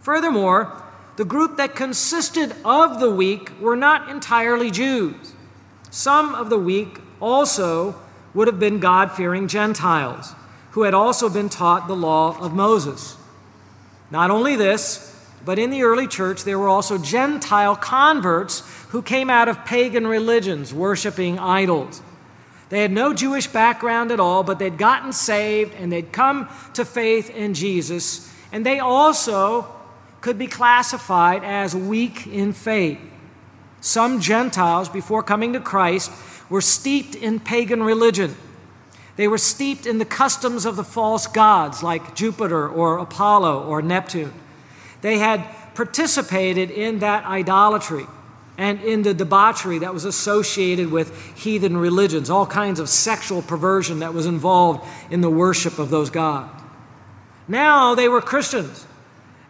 [0.00, 0.82] Furthermore,
[1.14, 5.34] the group that consisted of the weak were not entirely Jews.
[5.90, 7.94] Some of the weak also
[8.34, 10.34] would have been God fearing Gentiles
[10.72, 13.16] who had also been taught the law of Moses.
[14.10, 19.30] Not only this, but in the early church, there were also Gentile converts who came
[19.30, 22.02] out of pagan religions, worshiping idols.
[22.68, 26.84] They had no Jewish background at all, but they'd gotten saved and they'd come to
[26.84, 28.32] faith in Jesus.
[28.52, 29.66] And they also
[30.20, 32.98] could be classified as weak in faith.
[33.80, 36.10] Some Gentiles, before coming to Christ,
[36.50, 38.36] were steeped in pagan religion.
[39.16, 43.82] They were steeped in the customs of the false gods like Jupiter or Apollo or
[43.82, 44.32] Neptune.
[45.00, 48.06] They had participated in that idolatry
[48.56, 54.00] and in the debauchery that was associated with heathen religions, all kinds of sexual perversion
[54.00, 56.50] that was involved in the worship of those gods.
[57.46, 58.86] Now they were Christians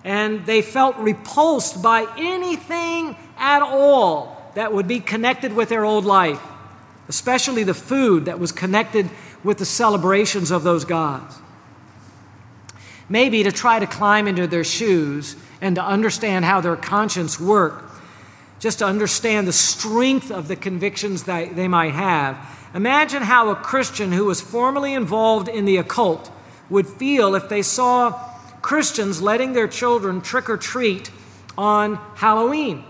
[0.04, 6.04] and they felt repulsed by anything at all that would be connected with their old
[6.04, 6.40] life,
[7.08, 9.08] especially the food that was connected
[9.42, 11.38] with the celebrations of those gods.
[13.08, 17.88] Maybe to try to climb into their shoes and to understand how their conscience worked
[18.60, 22.36] just to understand the strength of the convictions that they might have.
[22.74, 26.30] Imagine how a Christian who was formerly involved in the occult
[26.68, 28.10] would feel if they saw
[28.60, 31.10] Christians letting their children trick or treat
[31.56, 32.84] on Halloween.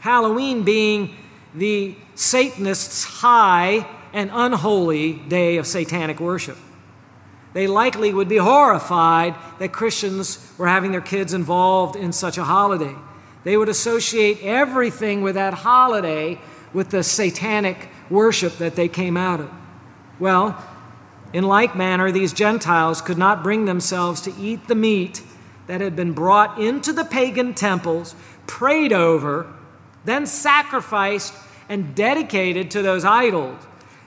[0.00, 1.16] Halloween being
[1.54, 6.58] the Satanists' high and unholy day of satanic worship.
[7.54, 12.44] They likely would be horrified that Christians were having their kids involved in such a
[12.44, 12.94] holiday.
[13.44, 16.40] They would associate everything with that holiday
[16.72, 19.50] with the satanic worship that they came out of.
[20.18, 20.62] Well,
[21.32, 25.22] in like manner, these Gentiles could not bring themselves to eat the meat
[25.66, 28.14] that had been brought into the pagan temples,
[28.46, 29.46] prayed over,
[30.04, 31.34] then sacrificed
[31.68, 33.60] and dedicated to those idols,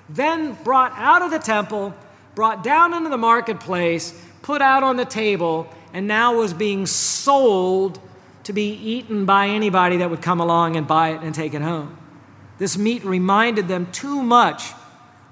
[0.10, 1.94] then brought out of the temple,
[2.38, 8.00] brought down into the marketplace, put out on the table, and now was being sold
[8.44, 11.64] to be eaten by anybody that would come along and buy it and take it
[11.64, 11.98] home.
[12.60, 14.74] This meat reminded them too much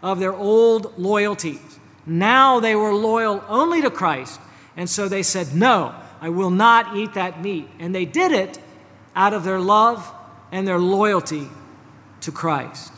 [0.01, 1.79] of their old loyalties.
[2.07, 4.41] Now they were loyal only to Christ,
[4.75, 7.69] and so they said, No, I will not eat that meat.
[7.77, 8.59] And they did it
[9.15, 10.11] out of their love
[10.51, 11.49] and their loyalty
[12.21, 12.91] to Christ.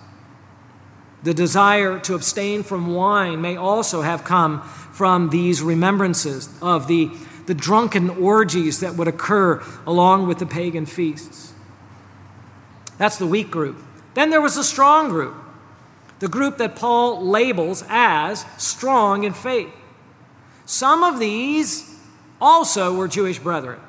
[1.23, 7.11] The desire to abstain from wine may also have come from these remembrances of the
[7.47, 11.53] the drunken orgies that would occur along with the pagan feasts.
[12.97, 13.81] That's the weak group.
[14.13, 15.33] Then there was the strong group,
[16.19, 19.73] the group that Paul labels as strong in faith.
[20.65, 21.95] Some of these
[22.41, 23.79] also were Jewish brethren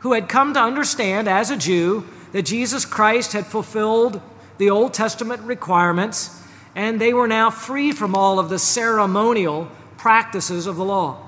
[0.00, 4.20] who had come to understand as a Jew that Jesus Christ had fulfilled
[4.58, 6.37] the Old Testament requirements
[6.78, 11.20] and they were now free from all of the ceremonial practices of the law.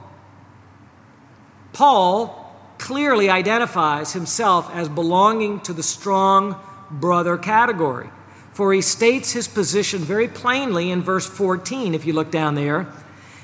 [1.72, 6.54] Paul clearly identifies himself as belonging to the strong
[6.88, 8.08] brother category,
[8.52, 12.86] for he states his position very plainly in verse 14, if you look down there.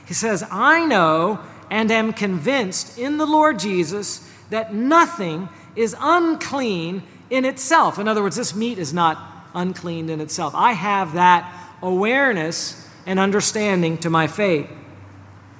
[0.06, 1.40] He says, I know
[1.72, 7.98] and am convinced in the Lord Jesus that nothing is unclean in itself.
[7.98, 9.18] In other words, this meat is not
[9.54, 10.54] unclean in itself.
[10.54, 14.68] I have that awareness and understanding to my faith.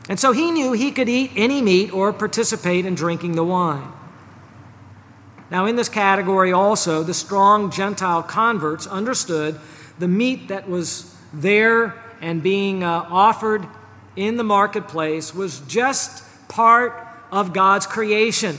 [0.09, 3.93] And so he knew he could eat any meat or participate in drinking the wine.
[5.51, 9.61] Now, in this category also, the strong Gentile converts understood
[9.99, 13.67] the meat that was there and being uh, offered
[14.17, 18.59] in the marketplace was just part of God's creation.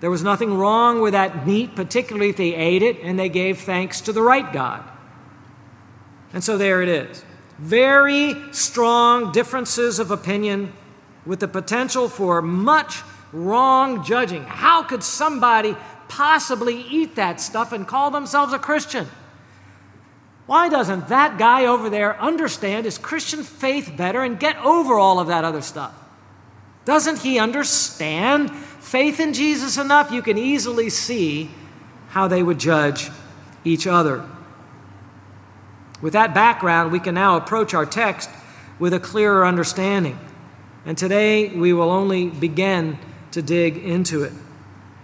[0.00, 3.60] There was nothing wrong with that meat, particularly if they ate it and they gave
[3.60, 4.82] thanks to the right God.
[6.32, 7.24] And so there it is.
[7.58, 10.72] Very strong differences of opinion
[11.26, 13.02] with the potential for much
[13.32, 14.44] wrong judging.
[14.44, 15.76] How could somebody
[16.08, 19.06] possibly eat that stuff and call themselves a Christian?
[20.46, 25.20] Why doesn't that guy over there understand his Christian faith better and get over all
[25.20, 25.92] of that other stuff?
[26.86, 30.10] Doesn't he understand faith in Jesus enough?
[30.10, 31.50] You can easily see
[32.08, 33.10] how they would judge
[33.62, 34.24] each other.
[36.00, 38.30] With that background, we can now approach our text
[38.78, 40.18] with a clearer understanding.
[40.86, 42.98] And today we will only begin
[43.32, 44.32] to dig into it.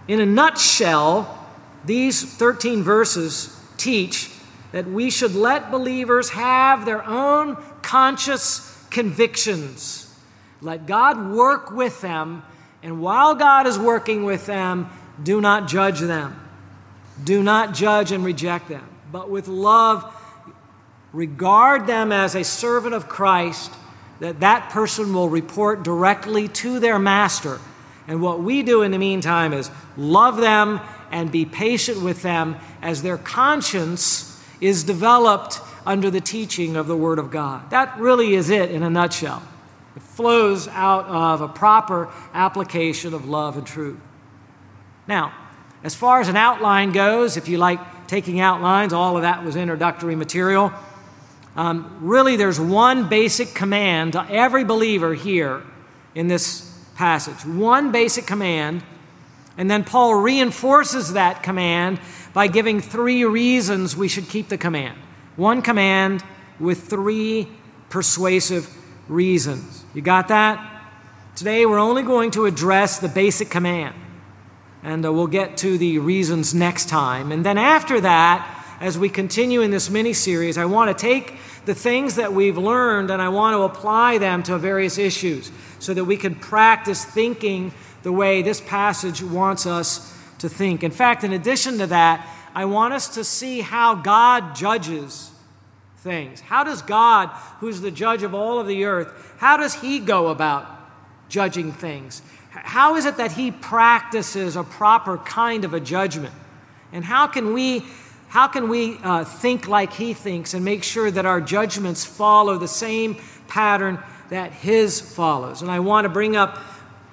[0.07, 1.47] In a nutshell,
[1.83, 4.31] these 13 verses teach
[4.71, 10.13] that we should let believers have their own conscious convictions.
[10.61, 12.43] Let God work with them,
[12.81, 14.89] and while God is working with them,
[15.21, 16.39] do not judge them.
[17.23, 20.14] Do not judge and reject them, but with love,
[21.15, 23.71] regard them as a servant of Christ
[24.19, 27.59] that that person will report directly to their master.
[28.07, 32.57] And what we do in the meantime is love them and be patient with them
[32.81, 37.69] as their conscience is developed under the teaching of the Word of God.
[37.69, 39.41] That really is it in a nutshell.
[39.95, 44.01] It flows out of a proper application of love and truth.
[45.07, 45.33] Now,
[45.83, 49.55] as far as an outline goes, if you like taking outlines, all of that was
[49.55, 50.73] introductory material.
[51.55, 55.63] Um, really, there's one basic command to every believer here
[56.13, 57.45] in this passage.
[57.45, 58.83] One basic command.
[59.57, 61.99] And then Paul reinforces that command
[62.33, 64.97] by giving three reasons we should keep the command.
[65.37, 66.23] One command
[66.59, 67.47] with three
[67.89, 68.69] persuasive
[69.07, 69.85] reasons.
[69.93, 70.71] You got that?
[71.35, 73.95] Today we're only going to address the basic command.
[74.83, 77.31] And uh, we'll get to the reasons next time.
[77.31, 81.35] And then after that, as we continue in this mini series, I want to take
[81.65, 85.93] the things that we've learned and I want to apply them to various issues so
[85.93, 87.73] that we can practice thinking
[88.03, 90.83] the way this passage wants us to think.
[90.83, 95.31] In fact, in addition to that, I want us to see how God judges
[95.97, 96.39] things.
[96.39, 100.27] How does God, who's the judge of all of the earth, how does he go
[100.27, 100.67] about
[101.29, 102.21] judging things?
[102.51, 106.33] How is it that he practices a proper kind of a judgment?
[106.93, 107.83] And how can we
[108.35, 112.57] how can we uh, think like he thinks and make sure that our judgments follow
[112.57, 113.15] the same
[113.47, 113.97] pattern
[114.29, 115.61] that his follows?
[115.61, 116.59] And I want to bring up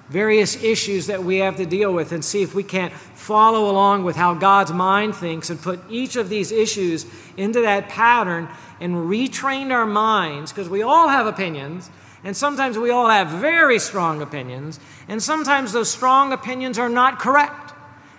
[0.09, 4.03] various issues that we have to deal with and see if we can't follow along
[4.03, 7.05] with how God's mind thinks and put each of these issues
[7.37, 8.49] into that pattern
[8.81, 11.89] and retrain our minds because we all have opinions.
[12.25, 17.17] And sometimes we all have very strong opinions, and sometimes those strong opinions are not
[17.17, 17.71] correct.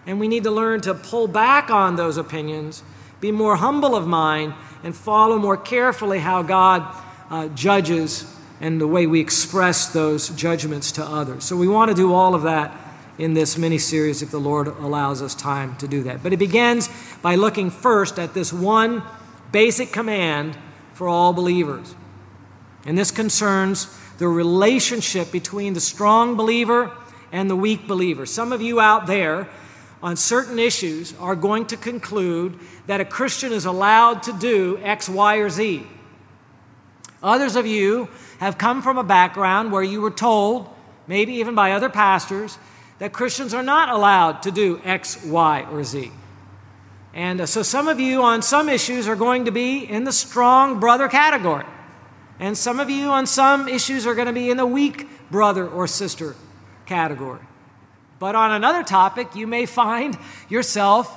[0.06, 2.82] And we need to learn to pull back on those opinions
[3.24, 4.52] be more humble of mind,
[4.82, 6.84] and follow more carefully how God
[7.30, 11.42] uh, judges and the way we express those judgments to others.
[11.44, 12.76] So we want to do all of that
[13.16, 16.22] in this mini series if the Lord allows us time to do that.
[16.22, 16.90] But it begins
[17.22, 19.02] by looking first at this one
[19.52, 20.58] basic command
[20.92, 21.94] for all believers.
[22.84, 23.86] And this concerns
[24.18, 26.92] the relationship between the strong believer
[27.32, 28.26] and the weak believer.
[28.26, 29.48] Some of you out there
[30.04, 35.08] on certain issues are going to conclude that a Christian is allowed to do X,
[35.08, 35.86] Y, or Z.
[37.22, 40.68] Others of you have come from a background where you were told,
[41.06, 42.58] maybe even by other pastors,
[42.98, 46.12] that Christians are not allowed to do X, Y, or Z.
[47.14, 50.12] And uh, so some of you on some issues are going to be in the
[50.12, 51.64] strong brother category.
[52.38, 55.66] And some of you on some issues are going to be in the weak brother
[55.66, 56.36] or sister
[56.84, 57.40] category.
[58.24, 60.16] But on another topic, you may find
[60.48, 61.14] yourself,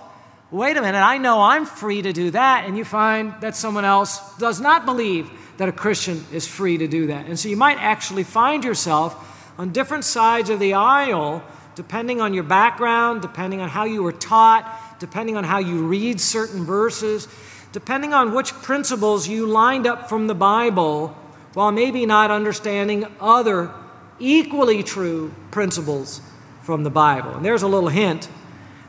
[0.52, 2.66] wait a minute, I know I'm free to do that.
[2.68, 6.86] And you find that someone else does not believe that a Christian is free to
[6.86, 7.28] do that.
[7.28, 9.16] And so you might actually find yourself
[9.58, 11.42] on different sides of the aisle,
[11.76, 14.68] depending on your background, depending on how you were taught,
[15.00, 17.30] depending on how you read certain verses,
[17.72, 21.16] depending on which principles you lined up from the Bible,
[21.54, 23.72] while maybe not understanding other
[24.20, 26.20] equally true principles
[26.68, 27.34] from the Bible.
[27.34, 28.28] And there's a little hint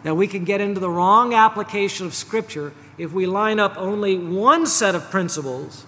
[0.03, 4.19] that we can get into the wrong application of Scripture if we line up only
[4.19, 5.87] one set of principles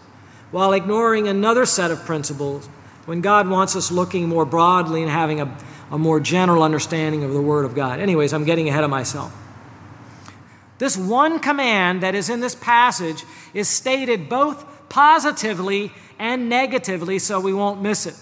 [0.52, 2.66] while ignoring another set of principles
[3.06, 5.58] when God wants us looking more broadly and having a,
[5.90, 7.98] a more general understanding of the Word of God.
[7.98, 9.36] Anyways, I'm getting ahead of myself.
[10.78, 17.40] This one command that is in this passage is stated both positively and negatively, so
[17.40, 18.14] we won't miss it.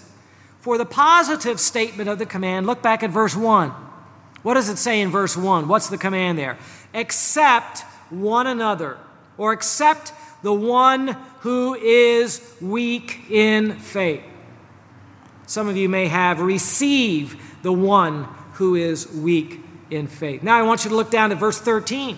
[0.59, 3.69] For the positive statement of the command, look back at verse 1.
[4.43, 5.67] What does it say in verse 1?
[5.67, 6.57] What's the command there?
[6.93, 7.79] Accept
[8.09, 8.97] one another,
[9.37, 14.23] or accept the one who is weak in faith.
[15.45, 20.43] Some of you may have receive the one who is weak in faith.
[20.43, 22.17] Now I want you to look down at verse 13.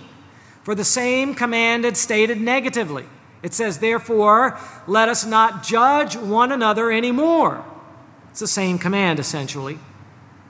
[0.63, 3.05] For the same command is stated negatively.
[3.41, 7.65] It says, Therefore, let us not judge one another anymore.
[8.31, 9.77] It's the same command, essentially.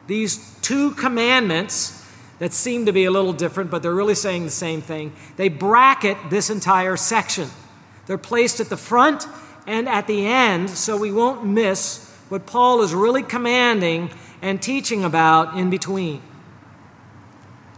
[0.07, 1.97] These two commandments
[2.39, 5.49] that seem to be a little different, but they're really saying the same thing, they
[5.49, 7.49] bracket this entire section.
[8.07, 9.27] They're placed at the front
[9.67, 14.09] and at the end so we won't miss what Paul is really commanding
[14.41, 16.21] and teaching about in between.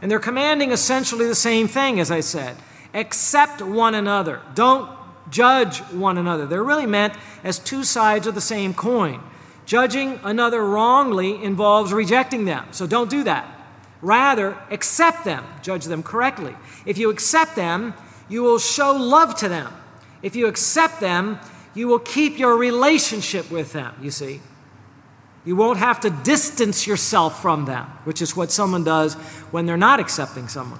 [0.01, 2.55] And they're commanding essentially the same thing, as I said
[2.93, 4.89] accept one another, don't
[5.29, 6.45] judge one another.
[6.45, 9.21] They're really meant as two sides of the same coin.
[9.65, 13.49] Judging another wrongly involves rejecting them, so don't do that.
[14.01, 16.55] Rather, accept them, judge them correctly.
[16.85, 17.93] If you accept them,
[18.27, 19.71] you will show love to them.
[20.21, 21.39] If you accept them,
[21.73, 24.41] you will keep your relationship with them, you see.
[25.45, 29.15] You won't have to distance yourself from them, which is what someone does
[29.51, 30.79] when they're not accepting someone.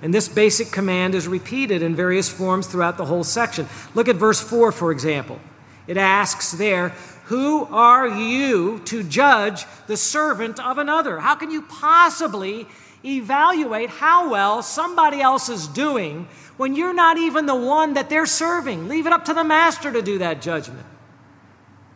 [0.00, 3.68] And this basic command is repeated in various forms throughout the whole section.
[3.94, 5.38] Look at verse 4, for example.
[5.86, 6.94] It asks there,
[7.32, 11.18] Who are you to judge the servant of another?
[11.18, 12.66] How can you possibly
[13.02, 16.28] evaluate how well somebody else is doing
[16.58, 18.86] when you're not even the one that they're serving?
[18.86, 20.84] Leave it up to the master to do that judgment.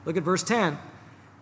[0.06, 0.78] Look at verse 10.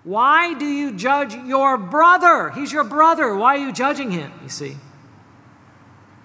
[0.03, 2.51] Why do you judge your brother?
[2.51, 3.33] He's your brother.
[3.37, 4.33] Why are you judging him?
[4.43, 4.77] You see.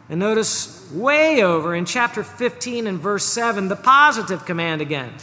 [0.10, 5.14] And notice way over in chapter 15 and verse 7, the positive command again.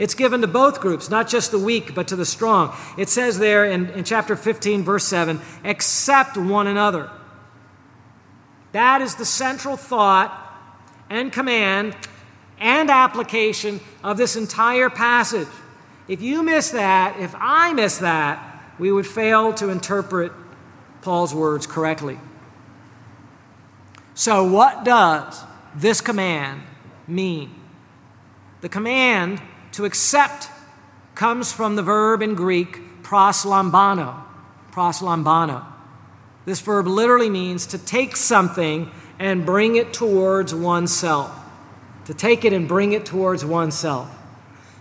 [0.00, 2.74] It's given to both groups, not just the weak, but to the strong.
[2.96, 7.10] It says there in, in chapter 15, verse 7, accept one another.
[8.72, 10.32] That is the central thought
[11.10, 11.94] and command
[12.58, 15.48] and application of this entire passage.
[16.08, 20.32] If you miss that, if I miss that, we would fail to interpret
[21.02, 22.18] Paul's words correctly.
[24.14, 25.44] So, what does
[25.74, 26.62] this command
[27.06, 27.54] mean?
[28.62, 29.42] The command
[29.80, 30.50] to accept
[31.14, 34.22] comes from the verb in Greek proslambano.
[34.72, 35.64] Proslambano.
[36.44, 41.34] This verb literally means to take something and bring it towards oneself.
[42.06, 44.14] To take it and bring it towards oneself.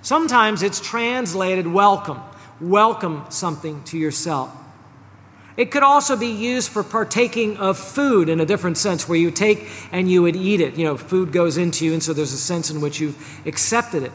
[0.01, 2.19] Sometimes it's translated welcome.
[2.59, 4.53] Welcome something to yourself.
[5.55, 9.31] It could also be used for partaking of food in a different sense, where you
[9.31, 10.75] take and you would eat it.
[10.75, 14.03] You know, food goes into you, and so there's a sense in which you've accepted
[14.03, 14.11] it.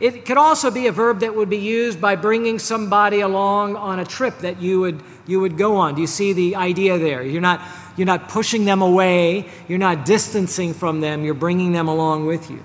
[0.00, 3.98] It could also be a verb that would be used by bringing somebody along on
[3.98, 5.96] a trip that you would, you would go on.
[5.96, 7.22] Do you see the idea there?
[7.22, 7.60] You're not,
[7.96, 12.48] you're not pushing them away, you're not distancing from them, you're bringing them along with
[12.48, 12.62] you.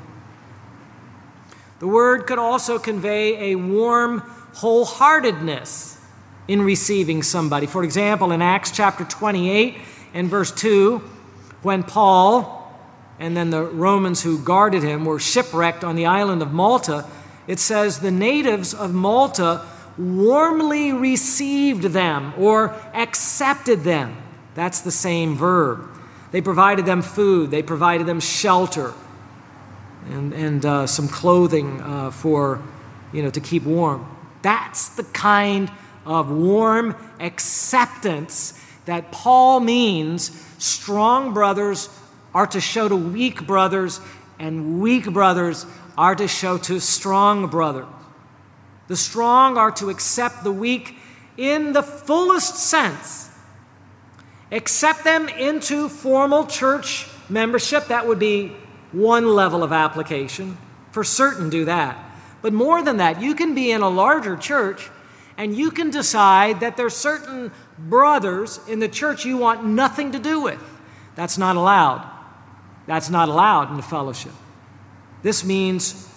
[1.79, 4.21] The word could also convey a warm
[4.55, 5.99] wholeheartedness
[6.47, 7.65] in receiving somebody.
[7.65, 9.77] For example, in Acts chapter 28
[10.13, 10.99] and verse 2,
[11.63, 12.59] when Paul
[13.19, 17.05] and then the Romans who guarded him were shipwrecked on the island of Malta,
[17.48, 19.66] it says the natives of Malta
[19.98, 24.18] warmly received them or accepted them.
[24.56, 25.89] That's the same verb.
[26.32, 28.94] They provided them food, they provided them shelter,
[30.10, 32.62] and, and uh, some clothing uh, for,
[33.12, 34.08] you know, to keep warm.
[34.41, 35.72] That's the kind
[36.06, 41.89] of warm acceptance that Paul means strong brothers
[42.34, 44.02] are to show to weak brothers,
[44.39, 45.66] and weak brothers
[45.98, 47.86] are to show to strong brothers.
[48.88, 50.96] The strong are to accept the weak
[51.38, 53.30] in the fullest sense.
[54.52, 58.56] Accept them into formal church membership, that would be
[58.91, 60.58] one level of application.
[60.91, 61.98] For certain, do that.
[62.41, 64.89] But more than that, you can be in a larger church
[65.38, 70.20] and you can decide that there's certain brothers in the church you want nothing to
[70.20, 70.62] do with.
[71.16, 72.08] That's not allowed.
[72.86, 74.34] That's not allowed in the fellowship.
[75.24, 76.07] This means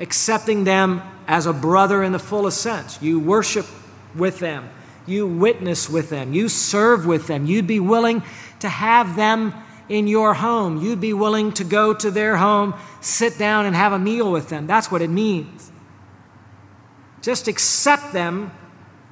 [0.00, 3.00] accepting them as a brother in the fullest sense.
[3.00, 3.66] You worship
[4.14, 4.68] with them,
[5.06, 7.46] you witness with them, you serve with them.
[7.46, 8.22] You'd be willing
[8.60, 9.54] to have them
[9.88, 10.82] in your home.
[10.82, 14.48] You'd be willing to go to their home, sit down, and have a meal with
[14.48, 14.66] them.
[14.66, 15.70] That's what it means.
[17.22, 18.52] Just accept them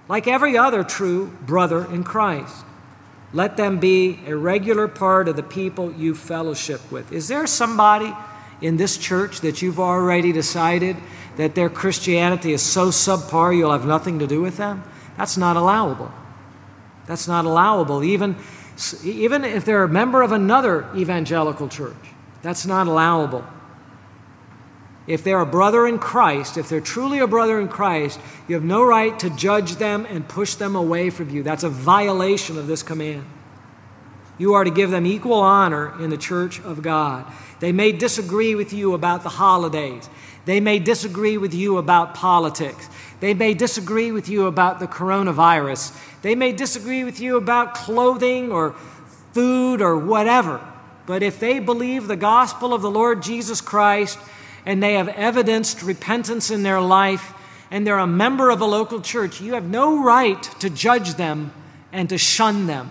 [0.09, 2.65] like every other true brother in Christ.
[3.33, 7.13] Let them be a regular part of the people you fellowship with.
[7.13, 8.15] Is there somebody
[8.61, 10.97] in this church that you've already decided
[11.37, 14.85] that their Christianity is so subpar you'll have nothing to do with them?
[15.17, 16.13] That's not allowable.
[17.07, 18.37] That's not allowable, even,
[19.05, 21.97] even if they're a member of another evangelical church.
[22.43, 23.45] That's not allowable.
[25.07, 28.65] If they're a brother in Christ, if they're truly a brother in Christ, you have
[28.65, 31.43] no right to judge them and push them away from you.
[31.43, 33.27] That's a violation of this command.
[34.39, 37.31] You are to give them equal honor in the church of God.
[37.65, 40.11] They may disagree with you about the holidays.
[40.45, 42.91] They may disagree with you about politics.
[43.21, 45.99] They may disagree with you about the coronavirus.
[46.21, 48.73] They may disagree with you about clothing or
[49.33, 50.61] food or whatever.
[51.07, 54.19] But if they believe the gospel of the Lord Jesus Christ,
[54.67, 57.33] and they have evidenced repentance in their life
[57.71, 61.51] and they're a member of a local church, you have no right to judge them
[61.93, 62.91] and to shun them.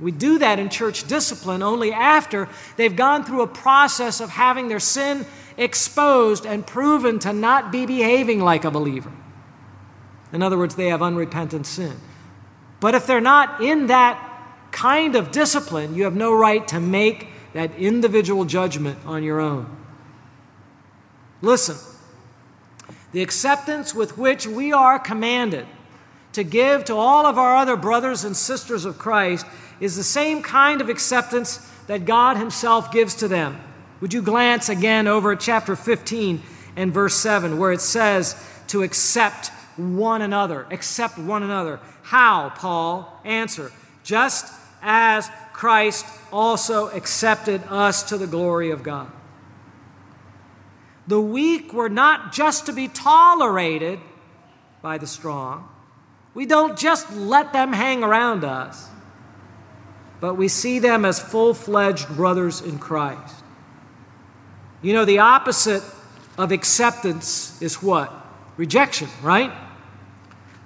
[0.00, 4.68] We do that in church discipline only after they've gone through a process of having
[4.68, 5.26] their sin
[5.56, 9.12] exposed and proven to not be behaving like a believer.
[10.32, 11.96] In other words, they have unrepentant sin.
[12.80, 14.28] But if they're not in that
[14.72, 19.76] kind of discipline, you have no right to make that individual judgment on your own.
[21.42, 21.76] Listen,
[23.12, 25.66] the acceptance with which we are commanded
[26.32, 29.44] to give to all of our other brothers and sisters of Christ
[29.82, 31.58] is the same kind of acceptance
[31.88, 33.60] that God Himself gives to them.
[34.00, 36.42] Would you glance again over at chapter 15
[36.76, 38.34] and verse 7, where it says
[38.68, 40.66] to accept one another?
[40.70, 41.80] Accept one another.
[42.02, 43.20] How, Paul?
[43.24, 43.72] Answer
[44.02, 44.52] just
[44.82, 49.10] as Christ also accepted us to the glory of God.
[51.06, 54.00] The weak were not just to be tolerated
[54.80, 55.68] by the strong.
[56.34, 58.88] We don't just let them hang around us,
[60.22, 63.42] but we see them as full fledged brothers in Christ.
[64.80, 65.82] You know, the opposite
[66.38, 68.14] of acceptance is what?
[68.56, 69.52] Rejection, right?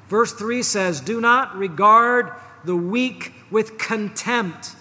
[0.08, 2.32] Verse 3 says, Do not regard
[2.64, 4.76] the weak with contempt,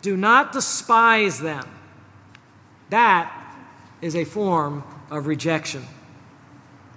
[0.00, 1.66] do not despise them.
[2.90, 3.56] That
[4.00, 5.84] is a form of rejection.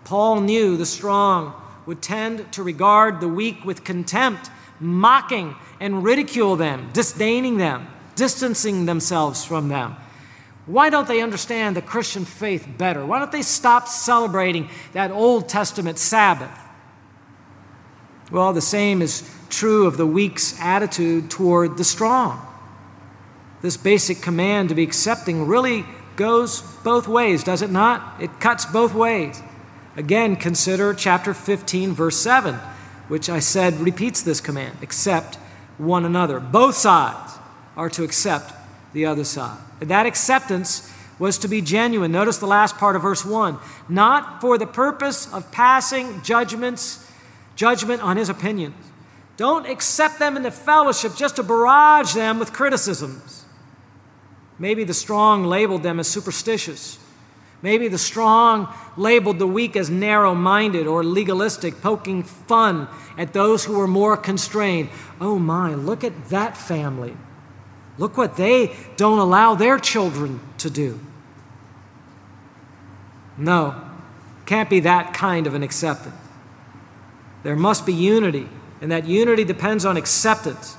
[0.04, 1.56] Paul knew the strong
[1.88, 4.52] would tend to regard the weak with contempt,
[4.84, 9.96] mocking and ridicule them, disdaining them, distancing themselves from them.
[10.66, 13.06] Why don't they understand the Christian faith better?
[13.06, 16.58] Why don't they stop celebrating that Old Testament Sabbath?
[18.32, 22.46] Well, the same is true of the weak's attitude toward the strong.
[23.62, 28.22] This basic command to be accepting really goes both ways, does it not?
[28.22, 29.42] It cuts both ways.
[29.96, 32.60] Again, consider chapter 15, verse 7,
[33.08, 35.36] which I said repeats this command accept
[35.78, 36.40] one another.
[36.40, 37.38] Both sides
[37.76, 38.54] are to accept
[38.94, 39.58] the other side.
[39.82, 42.12] And that acceptance was to be genuine.
[42.12, 43.58] Notice the last part of verse 1
[43.90, 47.10] not for the purpose of passing judgments,
[47.56, 48.76] judgment on his opinions.
[49.36, 53.46] Don't accept them into fellowship just to barrage them with criticisms.
[54.60, 57.00] Maybe the strong labeled them as superstitious.
[57.64, 63.64] Maybe the strong labeled the weak as narrow minded or legalistic, poking fun at those
[63.64, 64.90] who were more constrained.
[65.22, 67.16] Oh my, look at that family.
[67.98, 71.00] Look what they don't allow their children to do.
[73.38, 73.82] No,
[74.46, 76.16] can't be that kind of an acceptance.
[77.44, 78.50] There must be unity,
[78.82, 80.76] and that unity depends on acceptance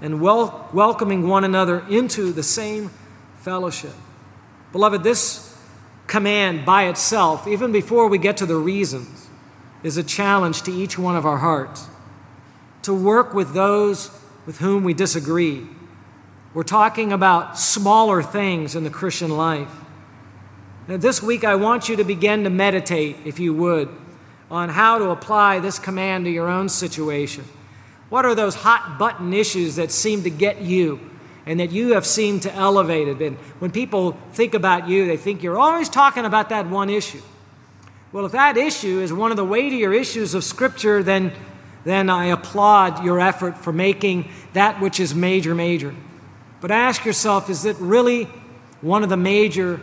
[0.00, 2.90] and wel- welcoming one another into the same
[3.38, 3.94] fellowship.
[4.70, 5.47] Beloved, this
[6.08, 9.28] command by itself, even before we get to the reasons,
[9.84, 11.86] is a challenge to each one of our hearts
[12.82, 14.10] to work with those
[14.46, 15.66] with whom we disagree.
[16.54, 19.70] We're talking about smaller things in the Christian life.
[20.88, 23.90] Now, this week, I want you to begin to meditate, if you would,
[24.50, 27.44] on how to apply this command to your own situation.
[28.08, 31.07] What are those hot button issues that seem to get you?
[31.48, 33.22] And that you have seemed to elevate it.
[33.22, 37.22] And when people think about you, they think you're always talking about that one issue.
[38.12, 41.32] Well, if that issue is one of the weightier issues of Scripture, then,
[41.84, 45.94] then I applaud your effort for making that which is major, major.
[46.60, 48.24] But ask yourself is it really
[48.82, 49.80] one of the major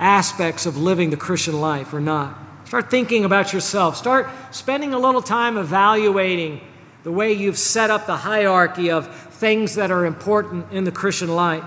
[0.00, 2.36] aspects of living the Christian life or not?
[2.64, 3.96] Start thinking about yourself.
[3.96, 6.60] Start spending a little time evaluating
[7.08, 11.34] the way you've set up the hierarchy of things that are important in the Christian
[11.34, 11.64] life.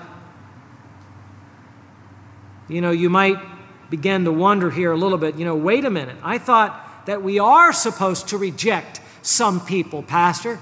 [2.69, 3.39] You know, you might
[3.89, 6.15] begin to wonder here a little bit, you know, wait a minute.
[6.21, 10.59] I thought that we are supposed to reject some people, Pastor.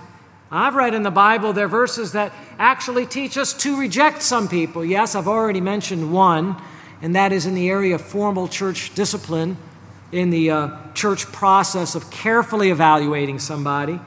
[0.49, 4.47] I've read in the Bible there are verses that actually teach us to reject some
[4.47, 4.85] people.
[4.85, 6.55] Yes, I've already mentioned one,
[7.01, 9.57] and that is in the area of formal church discipline,
[10.13, 13.99] in the uh, church process of carefully evaluating somebody.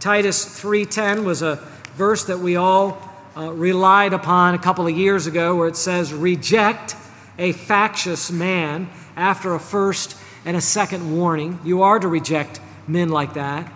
[0.00, 1.56] Titus 3:10 was a
[1.96, 3.02] verse that we all
[3.36, 6.94] uh, relied upon a couple of years ago where it says reject
[7.38, 11.58] a factious man after a first and a second warning.
[11.64, 13.72] You are to reject men like that.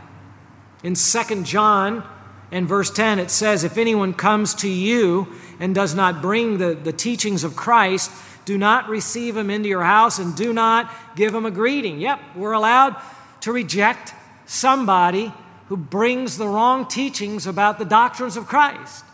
[0.84, 2.04] In 2 John
[2.50, 6.74] and verse 10, it says, If anyone comes to you and does not bring the,
[6.74, 8.10] the teachings of Christ,
[8.44, 12.00] do not receive him into your house and do not give him a greeting.
[12.00, 12.96] Yep, we're allowed
[13.42, 14.14] to reject
[14.46, 15.32] somebody
[15.72, 19.06] who brings the wrong teachings about the doctrines of Christ.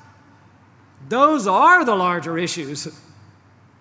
[1.09, 2.89] Those are the larger issues,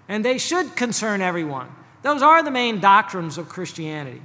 [0.08, 1.70] and they should concern everyone.
[2.04, 4.22] Those are the main doctrines of Christianity.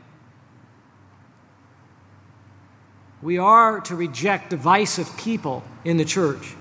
[3.23, 6.55] We are to reject divisive people in the church.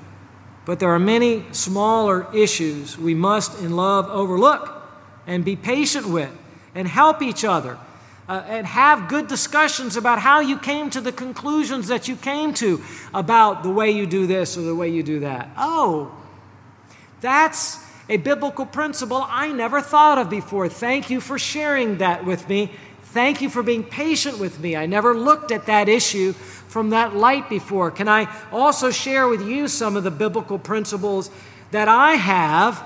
[0.64, 4.82] But there are many smaller issues we must, in love, overlook
[5.28, 6.32] and be patient with
[6.74, 7.78] and help each other
[8.32, 12.54] uh, and have good discussions about how you came to the conclusions that you came
[12.54, 12.82] to
[13.14, 15.50] about the way you do this or the way you do that.
[15.58, 16.16] Oh,
[17.20, 20.70] that's a biblical principle I never thought of before.
[20.70, 22.72] Thank you for sharing that with me.
[23.02, 24.78] Thank you for being patient with me.
[24.78, 27.92] I never looked at that issue from that light before.
[27.92, 31.30] Can I also share with you some of the biblical principles
[31.72, 32.82] that I have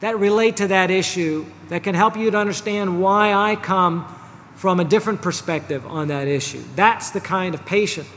[0.00, 4.10] that relate to that issue that can help you to understand why I come
[4.56, 6.62] from a different perspective on that issue?
[6.74, 8.08] That's the kind of patient,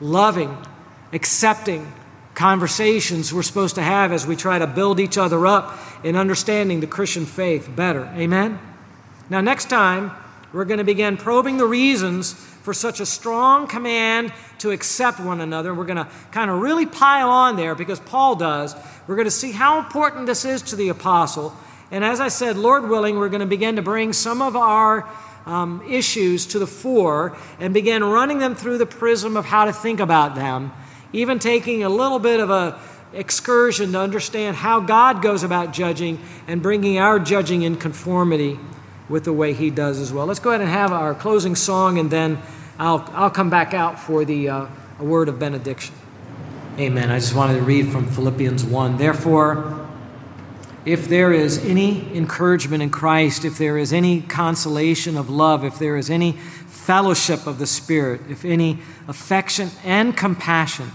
[0.00, 0.56] loving,
[1.12, 1.92] accepting
[2.34, 6.78] conversations we're supposed to have as we try to build each other up in understanding
[6.78, 8.04] the Christian faith better.
[8.14, 8.60] Amen?
[9.28, 10.12] Now, next time,
[10.52, 15.40] we're going to begin probing the reasons for such a strong command to accept one
[15.40, 15.74] another.
[15.74, 18.74] We're going to kind of really pile on there because Paul does.
[19.06, 21.56] We're going to see how important this is to the apostle.
[21.90, 25.08] And as I said, Lord willing, we're going to begin to bring some of our
[25.48, 29.72] um, issues to the fore and begin running them through the prism of how to
[29.72, 30.72] think about them,
[31.12, 32.78] even taking a little bit of a
[33.14, 38.58] excursion to understand how God goes about judging and bringing our judging in conformity
[39.08, 40.26] with the way he does as well.
[40.26, 42.38] Let's go ahead and have our closing song, and then
[42.78, 44.66] I'll, I'll come back out for the uh,
[44.98, 45.94] a word of benediction.
[46.78, 47.10] Amen.
[47.10, 48.98] I just wanted to read from Philippians 1.
[48.98, 49.77] Therefore,
[50.84, 55.78] if there is any encouragement in Christ, if there is any consolation of love, if
[55.78, 60.90] there is any fellowship of the Spirit, if any affection and compassion,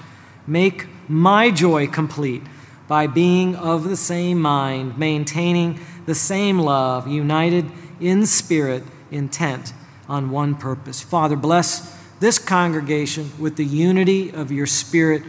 [0.48, 2.42] make my joy complete
[2.88, 7.66] by being of the same mind, maintaining the same love, united
[8.00, 9.74] in spirit, intent
[10.10, 11.02] on one purpose.
[11.02, 15.24] Father, bless this congregation with the unity of your spirit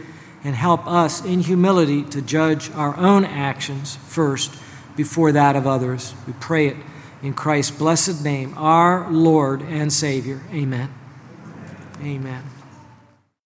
[0.45, 4.55] and help us in humility to judge our own actions first
[4.95, 6.13] before that of others.
[6.27, 6.77] We pray it
[7.23, 10.41] in Christ's blessed name, our Lord and Savior.
[10.53, 10.93] Amen.
[11.99, 12.54] Amen.